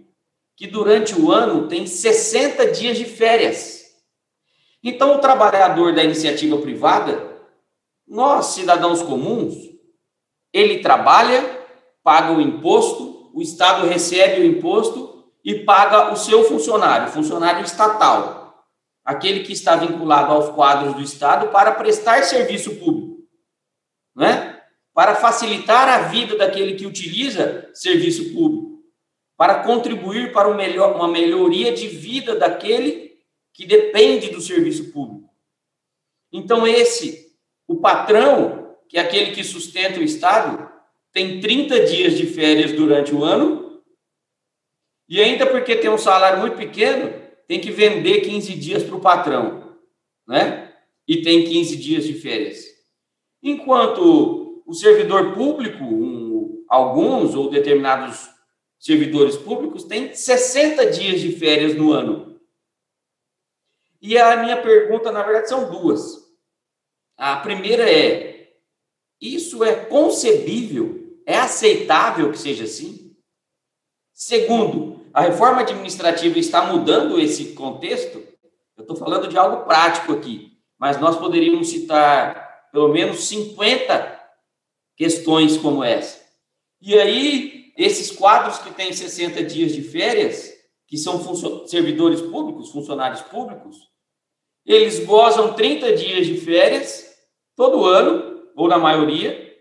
que 0.56 0.68
durante 0.68 1.20
o 1.20 1.32
ano 1.32 1.68
tem 1.68 1.88
60 1.88 2.68
dias 2.68 2.96
de 2.96 3.04
férias. 3.04 3.82
Então, 4.84 5.16
o 5.16 5.20
trabalhador 5.20 5.96
da 5.96 6.04
iniciativa 6.04 6.56
privada, 6.60 7.42
nós, 8.08 8.46
cidadãos 8.54 9.02
comuns, 9.02 9.56
ele 10.54 10.84
trabalha, 10.84 11.44
paga 12.04 12.32
o 12.32 12.40
imposto, 12.40 13.32
o 13.34 13.42
Estado 13.42 13.88
recebe 13.88 14.42
o 14.42 14.46
imposto 14.46 15.26
e 15.44 15.56
paga 15.56 16.14
o 16.14 16.16
seu 16.16 16.44
funcionário, 16.44 17.12
funcionário 17.12 17.66
estatal, 17.66 18.68
aquele 19.04 19.40
que 19.40 19.54
está 19.54 19.76
vinculado 19.76 20.32
aos 20.32 20.50
quadros 20.50 20.94
do 20.94 21.02
Estado 21.02 21.48
para 21.48 21.72
prestar 21.72 22.22
serviço 22.22 22.76
público, 22.76 23.24
né? 24.16 24.51
Para 24.94 25.16
facilitar 25.16 25.88
a 25.88 26.10
vida 26.10 26.36
daquele 26.36 26.76
que 26.76 26.86
utiliza 26.86 27.70
serviço 27.74 28.34
público, 28.34 28.84
para 29.38 29.64
contribuir 29.64 30.32
para 30.32 30.48
uma 30.50 31.08
melhoria 31.08 31.72
de 31.72 31.88
vida 31.88 32.36
daquele 32.36 33.18
que 33.54 33.66
depende 33.66 34.30
do 34.30 34.42
serviço 34.42 34.92
público. 34.92 35.30
Então, 36.32 36.66
esse, 36.66 37.36
o 37.68 37.78
patrão, 37.78 38.78
que 38.88 38.98
é 38.98 39.02
aquele 39.02 39.32
que 39.32 39.44
sustenta 39.44 40.00
o 40.00 40.04
Estado, 40.04 40.70
tem 41.12 41.40
30 41.40 41.86
dias 41.86 42.18
de 42.18 42.26
férias 42.26 42.72
durante 42.72 43.14
o 43.14 43.24
ano 43.24 43.82
e 45.12 45.20
ainda 45.20 45.46
porque 45.46 45.76
tem 45.76 45.90
um 45.90 45.98
salário 45.98 46.40
muito 46.40 46.56
pequeno, 46.56 47.14
tem 47.46 47.60
que 47.60 47.70
vender 47.70 48.22
15 48.22 48.56
dias 48.56 48.82
para 48.82 48.96
o 48.96 49.02
patrão, 49.02 49.78
né? 50.26 50.74
E 51.06 51.22
tem 51.22 51.44
15 51.44 51.76
dias 51.76 52.06
de 52.06 52.14
férias. 52.14 52.64
Enquanto 53.44 54.41
o 54.72 54.74
servidor 54.74 55.34
público, 55.34 55.84
um, 55.84 56.64
alguns 56.70 57.36
ou 57.36 57.50
determinados 57.50 58.30
servidores 58.80 59.36
públicos, 59.36 59.84
têm 59.84 60.16
60 60.16 60.90
dias 60.92 61.20
de 61.20 61.34
férias 61.34 61.76
no 61.76 61.92
ano. 61.92 62.40
E 64.02 64.18
a 64.18 64.38
minha 64.38 64.62
pergunta, 64.62 65.12
na 65.12 65.24
verdade, 65.24 65.50
são 65.50 65.70
duas. 65.70 66.26
A 67.18 67.36
primeira 67.36 67.84
é: 67.84 68.54
isso 69.20 69.62
é 69.62 69.76
concebível? 69.76 71.20
É 71.26 71.38
aceitável 71.38 72.32
que 72.32 72.40
seja 72.40 72.64
assim? 72.64 73.14
Segundo, 74.14 75.06
a 75.14 75.24
reforma 75.24 75.62
administrativa 75.62 76.40
está 76.40 76.66
mudando 76.72 77.20
esse 77.20 77.54
contexto? 77.56 78.24
Eu 78.78 78.84
estou 78.84 78.96
falando 78.96 79.28
de 79.28 79.38
algo 79.38 79.66
prático 79.66 80.14
aqui, 80.14 80.58
mas 80.80 80.98
nós 80.98 81.18
poderíamos 81.18 81.70
citar 81.70 82.70
pelo 82.72 82.88
menos 82.88 83.26
50 83.26 84.21
questões 84.96 85.58
como 85.58 85.84
essa. 85.84 86.20
E 86.82 86.98
aí, 86.98 87.74
esses 87.78 88.12
quadros 88.12 88.60
que 88.60 88.74
têm 88.74 88.92
60 88.92 89.44
dias 89.44 89.74
de 89.74 89.82
férias, 89.82 90.52
que 90.88 90.98
são 90.98 91.22
servidores 91.68 92.22
públicos, 92.22 92.72
funcionários 92.72 93.22
públicos, 93.22 93.78
eles 94.66 95.06
gozam 95.06 95.54
30 95.54 95.96
dias 95.96 96.28
de 96.28 96.38
férias 96.38 97.16
todo 97.56 97.86
ano, 97.86 98.50
ou 98.56 98.68
na 98.68 98.78
maioria, 98.78 99.52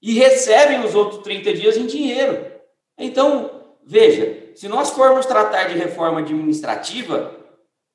e 0.00 0.14
recebem 0.14 0.84
os 0.84 0.94
outros 0.94 1.22
30 1.22 1.52
dias 1.54 1.76
em 1.76 1.86
dinheiro. 1.86 2.50
Então, 2.96 3.76
veja, 3.84 4.52
se 4.54 4.68
nós 4.68 4.90
formos 4.90 5.26
tratar 5.26 5.64
de 5.64 5.78
reforma 5.78 6.20
administrativa, 6.20 7.36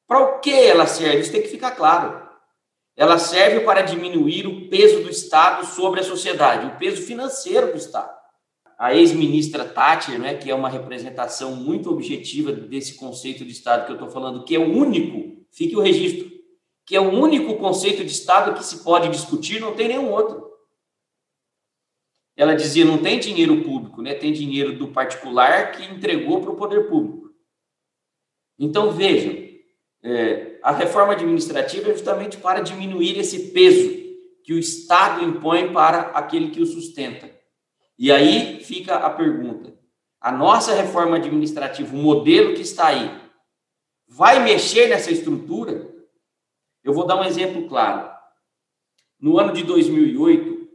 para 0.07 0.19
o 0.19 0.39
que 0.39 0.53
ela 0.53 0.85
serve? 0.85 1.19
Isso 1.19 1.31
tem 1.31 1.41
que 1.41 1.47
ficar 1.47 1.71
claro. 1.71 2.22
Ela 2.95 3.17
serve 3.17 3.62
para 3.62 3.82
diminuir 3.82 4.45
o 4.45 4.69
peso 4.69 5.01
do 5.01 5.10
Estado 5.10 5.65
sobre 5.65 5.99
a 5.99 6.03
sociedade, 6.03 6.67
o 6.67 6.77
peso 6.77 7.01
financeiro 7.01 7.71
do 7.71 7.77
Estado. 7.77 8.13
A 8.77 8.93
ex-ministra 8.93 9.65
Thatcher, 9.65 10.19
né, 10.19 10.36
que 10.36 10.49
é 10.49 10.56
uma 10.56 10.69
representação 10.69 11.56
muito 11.56 11.89
objetiva 11.89 12.51
desse 12.51 12.95
conceito 12.95 13.43
de 13.45 13.51
Estado 13.51 13.86
que 13.86 13.91
eu 13.91 13.95
estou 13.95 14.10
falando, 14.10 14.43
que 14.43 14.56
é 14.56 14.60
o 14.60 14.71
único, 14.71 15.43
fique 15.51 15.75
o 15.75 15.82
registro, 15.82 16.32
que 16.86 16.95
é 16.95 16.99
o 16.99 17.10
único 17.10 17.56
conceito 17.58 18.03
de 18.03 18.12
Estado 18.12 18.53
que 18.53 18.65
se 18.65 18.84
pode 18.84 19.10
discutir, 19.10 19.60
não 19.60 19.75
tem 19.75 19.88
nenhum 19.88 20.12
outro. 20.12 20.51
Ela 22.36 22.56
dizia: 22.56 22.84
não 22.84 22.97
tem 22.97 23.19
dinheiro 23.19 23.63
público, 23.63 24.01
né? 24.01 24.13
tem 24.15 24.34
dinheiro 24.34 24.77
do 24.77 24.89
particular 24.89 25.71
que 25.71 25.84
entregou 25.86 26.41
para 26.41 26.51
o 26.51 26.56
poder 26.56 26.89
público. 26.89 27.32
Então, 28.58 28.91
vejam, 28.91 29.52
é, 30.03 30.59
a 30.61 30.71
reforma 30.71 31.13
administrativa 31.13 31.89
é 31.89 31.93
justamente 31.93 32.37
para 32.37 32.59
diminuir 32.59 33.17
esse 33.17 33.51
peso 33.51 34.03
que 34.43 34.53
o 34.53 34.59
Estado 34.59 35.23
impõe 35.23 35.71
para 35.71 36.01
aquele 36.09 36.49
que 36.49 36.61
o 36.61 36.65
sustenta. 36.65 37.31
E 37.97 38.11
aí 38.11 38.61
fica 38.61 38.95
a 38.95 39.09
pergunta: 39.09 39.73
a 40.19 40.31
nossa 40.31 40.73
reforma 40.73 41.15
administrativa, 41.15 41.95
o 41.95 41.99
modelo 41.99 42.53
que 42.53 42.61
está 42.61 42.87
aí, 42.87 43.09
vai 44.07 44.43
mexer 44.43 44.89
nessa 44.89 45.09
estrutura? 45.09 45.89
Eu 46.83 46.93
vou 46.93 47.05
dar 47.05 47.15
um 47.15 47.23
exemplo 47.23 47.67
claro. 47.69 48.11
No 49.17 49.39
ano 49.39 49.53
de 49.53 49.63
2008, 49.63 50.67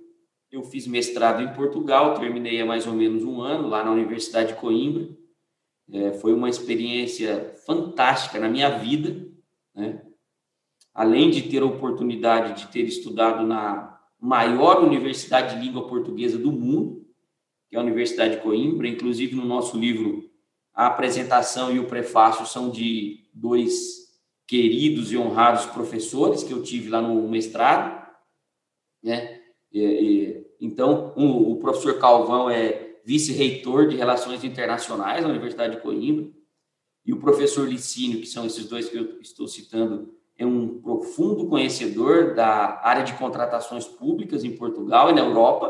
eu 0.51 0.63
fiz 0.65 0.87
mestrado 0.87 1.43
em 1.43 1.53
Portugal, 1.53 2.15
terminei 2.15 2.59
há 2.63 2.65
mais 2.65 2.87
ou 2.87 2.95
menos 2.95 3.23
um 3.23 3.43
ano 3.43 3.69
lá 3.69 3.85
na 3.85 3.91
Universidade 3.91 4.55
de 4.55 4.59
Coimbra. 4.59 5.07
É, 5.93 6.13
foi 6.13 6.35
uma 6.35 6.49
experiência 6.49 7.55
fantástica 7.65 8.39
na 8.39 8.49
minha 8.49 8.69
vida, 8.79 9.27
né? 9.75 10.03
Além 10.93 11.31
de 11.31 11.43
ter 11.43 11.63
a 11.63 11.67
oportunidade 11.67 12.61
de 12.61 12.73
ter 12.73 12.83
estudado 12.83 13.47
na 13.47 13.99
maior 14.21 14.83
universidade 14.83 15.55
de 15.55 15.65
língua 15.65 15.87
portuguesa 15.87 16.37
do 16.37 16.51
mundo, 16.51 17.07
que 17.69 17.77
é 17.77 17.79
a 17.79 17.83
Universidade 17.83 18.37
de 18.37 18.43
Coimbra, 18.43 18.89
inclusive 18.89 19.37
no 19.37 19.45
nosso 19.45 19.79
livro 19.79 20.29
a 20.75 20.87
apresentação 20.87 21.73
e 21.75 21.79
o 21.79 21.87
prefácio 21.87 22.47
são 22.47 22.71
de 22.71 23.29
dois 23.35 24.09
queridos 24.47 25.13
e 25.13 25.17
honrados 25.19 25.67
professores 25.67 26.43
que 26.43 26.53
eu 26.53 26.63
tive 26.63 26.89
lá 26.89 27.03
no 27.03 27.29
mestrado, 27.29 28.09
né? 29.03 29.41
E, 29.73 29.81
e, 29.81 30.47
então, 30.61 31.13
um, 31.17 31.53
o 31.53 31.57
professor 31.57 31.99
Calvão 31.99 32.49
é 32.49 32.88
vice-reitor 33.09 33.89
de 33.89 33.97
Relações 33.97 34.45
Internacionais 34.45 35.25
da 35.25 35.31
Universidade 35.31 35.77
de 35.77 35.81
Coimbra, 35.81 36.31
e 37.07 37.15
o 37.15 37.19
professor 37.19 37.67
Licínio, 37.67 38.21
que 38.21 38.27
são 38.27 38.45
esses 38.45 38.67
dois 38.67 38.91
que 38.91 38.99
eu 38.99 39.19
estou 39.23 39.49
citando, 39.49 40.15
é 40.37 40.45
um 40.45 40.79
profundo 40.79 41.47
conhecedor 41.47 42.35
da 42.35 42.79
área 42.83 43.03
de 43.03 43.15
contratações 43.15 43.87
públicas 43.87 44.45
em 44.45 44.55
Portugal 44.55 45.09
e 45.09 45.15
na 45.15 45.23
Europa. 45.23 45.69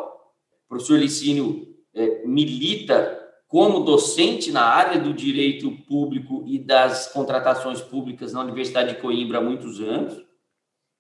O 0.65 0.69
professor 0.69 0.99
Licínio 0.99 1.77
é, 1.95 2.27
milita 2.27 3.17
como 3.47 3.85
docente 3.85 4.51
na 4.51 4.65
área 4.65 5.01
do 5.01 5.15
direito 5.15 5.71
público 5.87 6.43
e 6.45 6.59
das 6.59 7.07
contratações 7.13 7.81
públicas 7.81 8.33
na 8.33 8.43
Universidade 8.43 8.97
de 8.97 9.01
Coimbra 9.01 9.39
há 9.39 9.41
muitos 9.41 9.81
anos, 9.81 10.21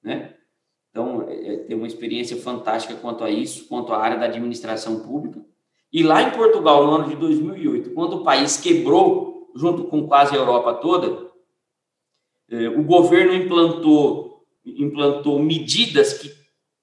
né? 0.00 0.36
Então, 0.90 1.28
é, 1.28 1.54
é, 1.54 1.56
tem 1.64 1.76
uma 1.76 1.86
experiência 1.88 2.36
fantástica 2.36 2.94
quanto 2.94 3.24
a 3.24 3.30
isso, 3.30 3.66
quanto 3.66 3.92
à 3.92 3.98
área 3.98 4.18
da 4.18 4.26
administração 4.26 5.00
pública. 5.00 5.44
E 5.92 6.02
lá 6.02 6.22
em 6.22 6.30
Portugal, 6.30 6.86
no 6.86 6.94
ano 6.96 7.08
de 7.08 7.16
2008, 7.16 7.90
quando 7.90 8.16
o 8.16 8.24
país 8.24 8.56
quebrou, 8.58 9.50
junto 9.54 9.84
com 9.84 10.06
quase 10.06 10.34
a 10.34 10.38
Europa 10.38 10.74
toda, 10.74 11.28
é, 12.50 12.68
o 12.68 12.82
governo 12.82 13.34
implantou, 13.34 14.46
implantou 14.64 15.38
medidas 15.38 16.14
que, 16.14 16.30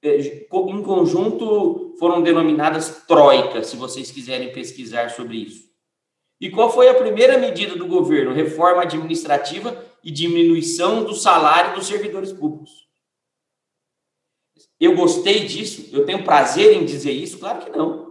é, 0.02 0.18
em 0.18 0.84
conjunto, 0.84 1.96
foram 2.00 2.22
denominadas 2.22 3.06
troicas, 3.08 3.68
se 3.68 3.76
vocês 3.76 4.12
quiserem 4.12 4.52
pesquisar 4.52 5.10
sobre 5.10 5.38
isso. 5.38 5.65
E 6.39 6.50
qual 6.50 6.72
foi 6.72 6.89
a 6.89 6.94
primeira 6.94 7.38
medida 7.38 7.76
do 7.76 7.88
governo? 7.88 8.34
Reforma 8.34 8.82
administrativa 8.82 9.84
e 10.04 10.12
diminuição 10.12 11.04
do 11.04 11.13
salário 11.13 11.76
dos 11.76 11.88
servidores 11.88 12.34
públicos. 12.34 12.86
Eu 14.80 14.96
gostei 14.96 15.46
disso? 15.46 15.89
Eu 15.94 16.06
tenho 16.06 16.24
prazer 16.24 16.74
em 16.76 16.86
dizer 16.86 17.12
isso? 17.12 17.39
Claro 17.39 17.63
que 17.63 17.70
não. 17.72 18.05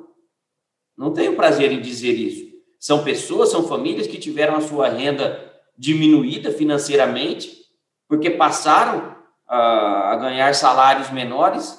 Não 0.96 1.12
tenho 1.12 1.36
prazer 1.36 1.72
em 1.72 1.80
dizer 1.80 2.12
isso. 2.12 2.54
São 2.78 3.02
pessoas, 3.02 3.50
são 3.50 3.66
famílias 3.66 4.06
que 4.06 4.18
tiveram 4.18 4.56
a 4.56 4.60
sua 4.60 4.88
renda 4.88 5.52
diminuída 5.76 6.52
financeiramente, 6.52 7.50
porque 8.06 8.30
passaram 8.30 9.16
a, 9.46 10.16
ganhar 10.16 10.54
salários 10.54 11.10
menores, 11.10 11.78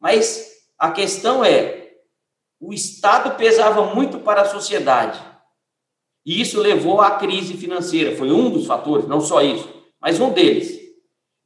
mas 0.00 0.50
a 0.78 0.90
questão 0.90 1.44
é: 1.44 1.92
o 2.60 2.72
Estado 2.72 3.36
pesava 3.36 3.94
muito 3.94 4.18
para 4.18 4.42
a 4.42 4.46
sociedade. 4.46 5.20
E 6.24 6.40
isso 6.40 6.60
levou 6.60 7.00
à 7.00 7.12
crise 7.12 7.56
financeira. 7.56 8.16
Foi 8.16 8.30
um 8.30 8.50
dos 8.50 8.66
fatores, 8.66 9.06
não 9.06 9.20
só 9.20 9.40
isso, 9.40 9.68
mas 10.00 10.20
um 10.20 10.30
deles. 10.32 10.78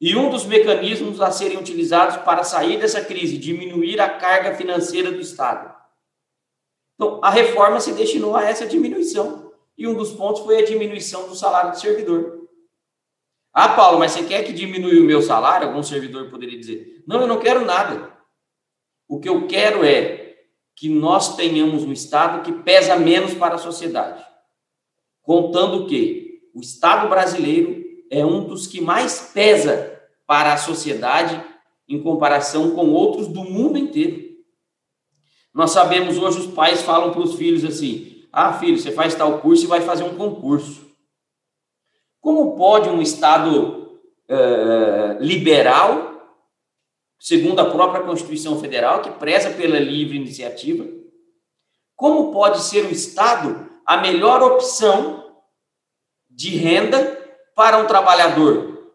E 0.00 0.16
um 0.16 0.28
dos 0.28 0.44
mecanismos 0.44 1.20
a 1.20 1.30
serem 1.30 1.58
utilizados 1.58 2.16
para 2.18 2.42
sair 2.42 2.78
dessa 2.78 3.00
crise, 3.00 3.38
diminuir 3.38 4.00
a 4.00 4.08
carga 4.08 4.54
financeira 4.54 5.10
do 5.10 5.20
Estado. 5.20 5.73
Então, 6.94 7.20
a 7.22 7.30
reforma 7.30 7.80
se 7.80 7.92
destinou 7.92 8.36
a 8.36 8.44
essa 8.44 8.66
diminuição. 8.66 9.52
E 9.76 9.86
um 9.86 9.94
dos 9.94 10.12
pontos 10.12 10.42
foi 10.42 10.58
a 10.62 10.64
diminuição 10.64 11.28
do 11.28 11.34
salário 11.34 11.72
do 11.72 11.80
servidor. 11.80 12.48
Ah, 13.52 13.68
Paulo, 13.70 13.98
mas 13.98 14.12
você 14.12 14.24
quer 14.24 14.44
que 14.44 14.52
diminua 14.52 14.92
o 14.92 15.04
meu 15.04 15.22
salário? 15.22 15.68
Algum 15.68 15.82
servidor 15.82 16.30
poderia 16.30 16.58
dizer. 16.58 17.02
Não, 17.06 17.20
eu 17.20 17.26
não 17.26 17.38
quero 17.38 17.64
nada. 17.64 18.12
O 19.08 19.20
que 19.20 19.28
eu 19.28 19.46
quero 19.46 19.84
é 19.84 20.36
que 20.76 20.88
nós 20.88 21.36
tenhamos 21.36 21.84
um 21.84 21.92
Estado 21.92 22.42
que 22.42 22.52
pesa 22.62 22.96
menos 22.96 23.34
para 23.34 23.54
a 23.54 23.58
sociedade. 23.58 24.24
Contando 25.22 25.86
que 25.86 26.50
o 26.54 26.60
Estado 26.60 27.08
brasileiro 27.08 27.82
é 28.10 28.24
um 28.24 28.44
dos 28.44 28.66
que 28.66 28.80
mais 28.80 29.32
pesa 29.32 30.00
para 30.26 30.52
a 30.52 30.56
sociedade 30.56 31.42
em 31.88 32.02
comparação 32.02 32.74
com 32.74 32.90
outros 32.90 33.28
do 33.28 33.44
mundo 33.44 33.78
inteiro. 33.78 34.33
Nós 35.54 35.70
sabemos 35.70 36.18
hoje 36.18 36.40
os 36.40 36.46
pais 36.48 36.82
falam 36.82 37.12
para 37.12 37.20
os 37.20 37.36
filhos 37.36 37.64
assim: 37.64 38.26
ah, 38.32 38.52
filho, 38.54 38.76
você 38.76 38.90
faz 38.90 39.14
tal 39.14 39.38
curso 39.38 39.64
e 39.64 39.68
vai 39.68 39.80
fazer 39.80 40.02
um 40.02 40.16
concurso. 40.16 40.84
Como 42.20 42.56
pode 42.56 42.88
um 42.88 43.00
Estado 43.00 44.00
uh, 44.28 45.20
liberal 45.20 46.14
segundo 47.24 47.58
a 47.60 47.70
própria 47.70 48.02
Constituição 48.02 48.60
Federal, 48.60 49.00
que 49.00 49.10
preza 49.12 49.50
pela 49.50 49.78
livre 49.78 50.16
iniciativa, 50.16 50.86
como 51.96 52.32
pode 52.32 52.60
ser 52.60 52.84
o 52.84 52.90
Estado 52.90 53.70
a 53.86 53.96
melhor 53.96 54.42
opção 54.42 55.24
de 56.28 56.50
renda 56.56 57.00
para 57.54 57.78
um 57.78 57.86
trabalhador? 57.86 58.92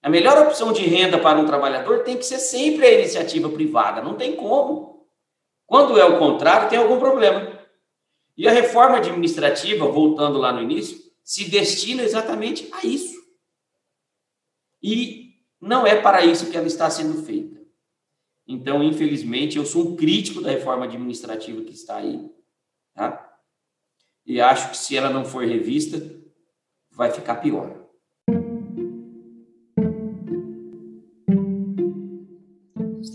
A 0.00 0.08
melhor 0.08 0.46
opção 0.46 0.72
de 0.72 0.82
renda 0.82 1.18
para 1.18 1.38
um 1.38 1.46
trabalhador 1.46 2.04
tem 2.04 2.16
que 2.16 2.24
ser 2.24 2.38
sempre 2.38 2.86
a 2.86 2.92
iniciativa 2.92 3.48
privada, 3.48 4.00
não 4.00 4.14
tem 4.14 4.36
como. 4.36 4.97
Quando 5.68 6.00
é 6.00 6.04
o 6.04 6.18
contrário, 6.18 6.70
tem 6.70 6.78
algum 6.78 6.98
problema. 6.98 7.60
E 8.34 8.48
a 8.48 8.50
reforma 8.50 8.96
administrativa, 8.96 9.86
voltando 9.86 10.38
lá 10.38 10.50
no 10.50 10.62
início, 10.62 10.98
se 11.22 11.44
destina 11.44 12.02
exatamente 12.02 12.66
a 12.72 12.86
isso. 12.86 13.18
E 14.82 15.34
não 15.60 15.86
é 15.86 16.00
para 16.00 16.24
isso 16.24 16.50
que 16.50 16.56
ela 16.56 16.66
está 16.66 16.88
sendo 16.88 17.22
feita. 17.22 17.60
Então, 18.46 18.82
infelizmente, 18.82 19.58
eu 19.58 19.66
sou 19.66 19.90
um 19.90 19.96
crítico 19.96 20.40
da 20.40 20.50
reforma 20.50 20.86
administrativa 20.86 21.60
que 21.60 21.74
está 21.74 21.96
aí, 21.96 22.32
tá? 22.94 23.38
E 24.24 24.40
acho 24.40 24.70
que 24.70 24.78
se 24.78 24.96
ela 24.96 25.10
não 25.10 25.26
for 25.26 25.44
revista, 25.44 26.00
vai 26.90 27.10
ficar 27.10 27.36
pior. 27.36 27.77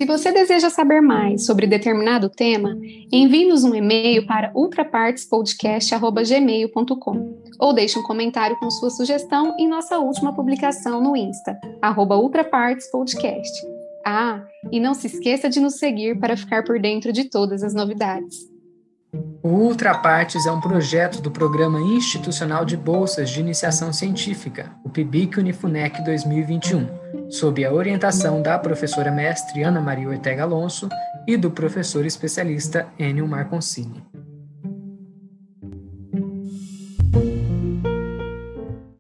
Se 0.04 0.08
você 0.08 0.34
deseja 0.34 0.70
saber 0.70 1.00
mais 1.00 1.46
sobre 1.46 1.66
determinado 1.66 2.28
tema, 2.28 2.78
envie-nos 3.10 3.64
um 3.64 3.74
e-mail 3.74 4.28
para 4.28 4.52
ultrapartespodcast.gmail.com 4.54 7.40
ou 7.58 7.72
deixe 7.72 7.98
um 7.98 8.04
comentário 8.04 8.60
com 8.60 8.70
sua 8.70 8.90
sugestão 8.90 9.56
em 9.58 9.66
nossa 9.66 9.98
última 10.00 10.36
publicação 10.36 11.02
no 11.02 11.16
Insta, 11.16 11.58
arroba 11.82 12.18
ultrapartespodcast. 12.18 13.66
Ah, 14.06 14.44
e 14.70 14.78
não 14.78 14.94
se 14.94 15.08
esqueça 15.08 15.50
de 15.50 15.62
nos 15.62 15.76
seguir 15.76 16.20
para 16.20 16.36
ficar 16.36 16.66
por 16.66 16.82
dentro 16.82 17.14
de 17.14 17.30
todas 17.30 17.64
as 17.64 17.74
novidades. 17.74 18.53
O 19.44 19.50
Ultrapartes 19.50 20.46
é 20.46 20.52
um 20.52 20.60
projeto 20.60 21.22
do 21.22 21.30
Programa 21.30 21.80
Institucional 21.80 22.66
de 22.66 22.76
Bolsas 22.76 23.30
de 23.30 23.42
Iniciação 23.42 23.94
Científica, 23.94 24.72
o 24.84 24.90
PIBIC 24.90 25.38
Unifunec 25.38 26.04
2021, 26.04 27.30
sob 27.30 27.64
a 27.64 27.72
orientação 27.72 28.42
da 28.42 28.58
professora 28.58 29.12
mestre 29.12 29.62
Ana 29.62 29.82
Maria 29.82 30.10
Ortega 30.10 30.44
Alonso 30.44 30.90
e 31.28 31.38
do 31.38 31.52
professor 31.52 32.06
especialista 32.06 32.88
Enio 32.98 33.28
Marconcini. 33.28 34.04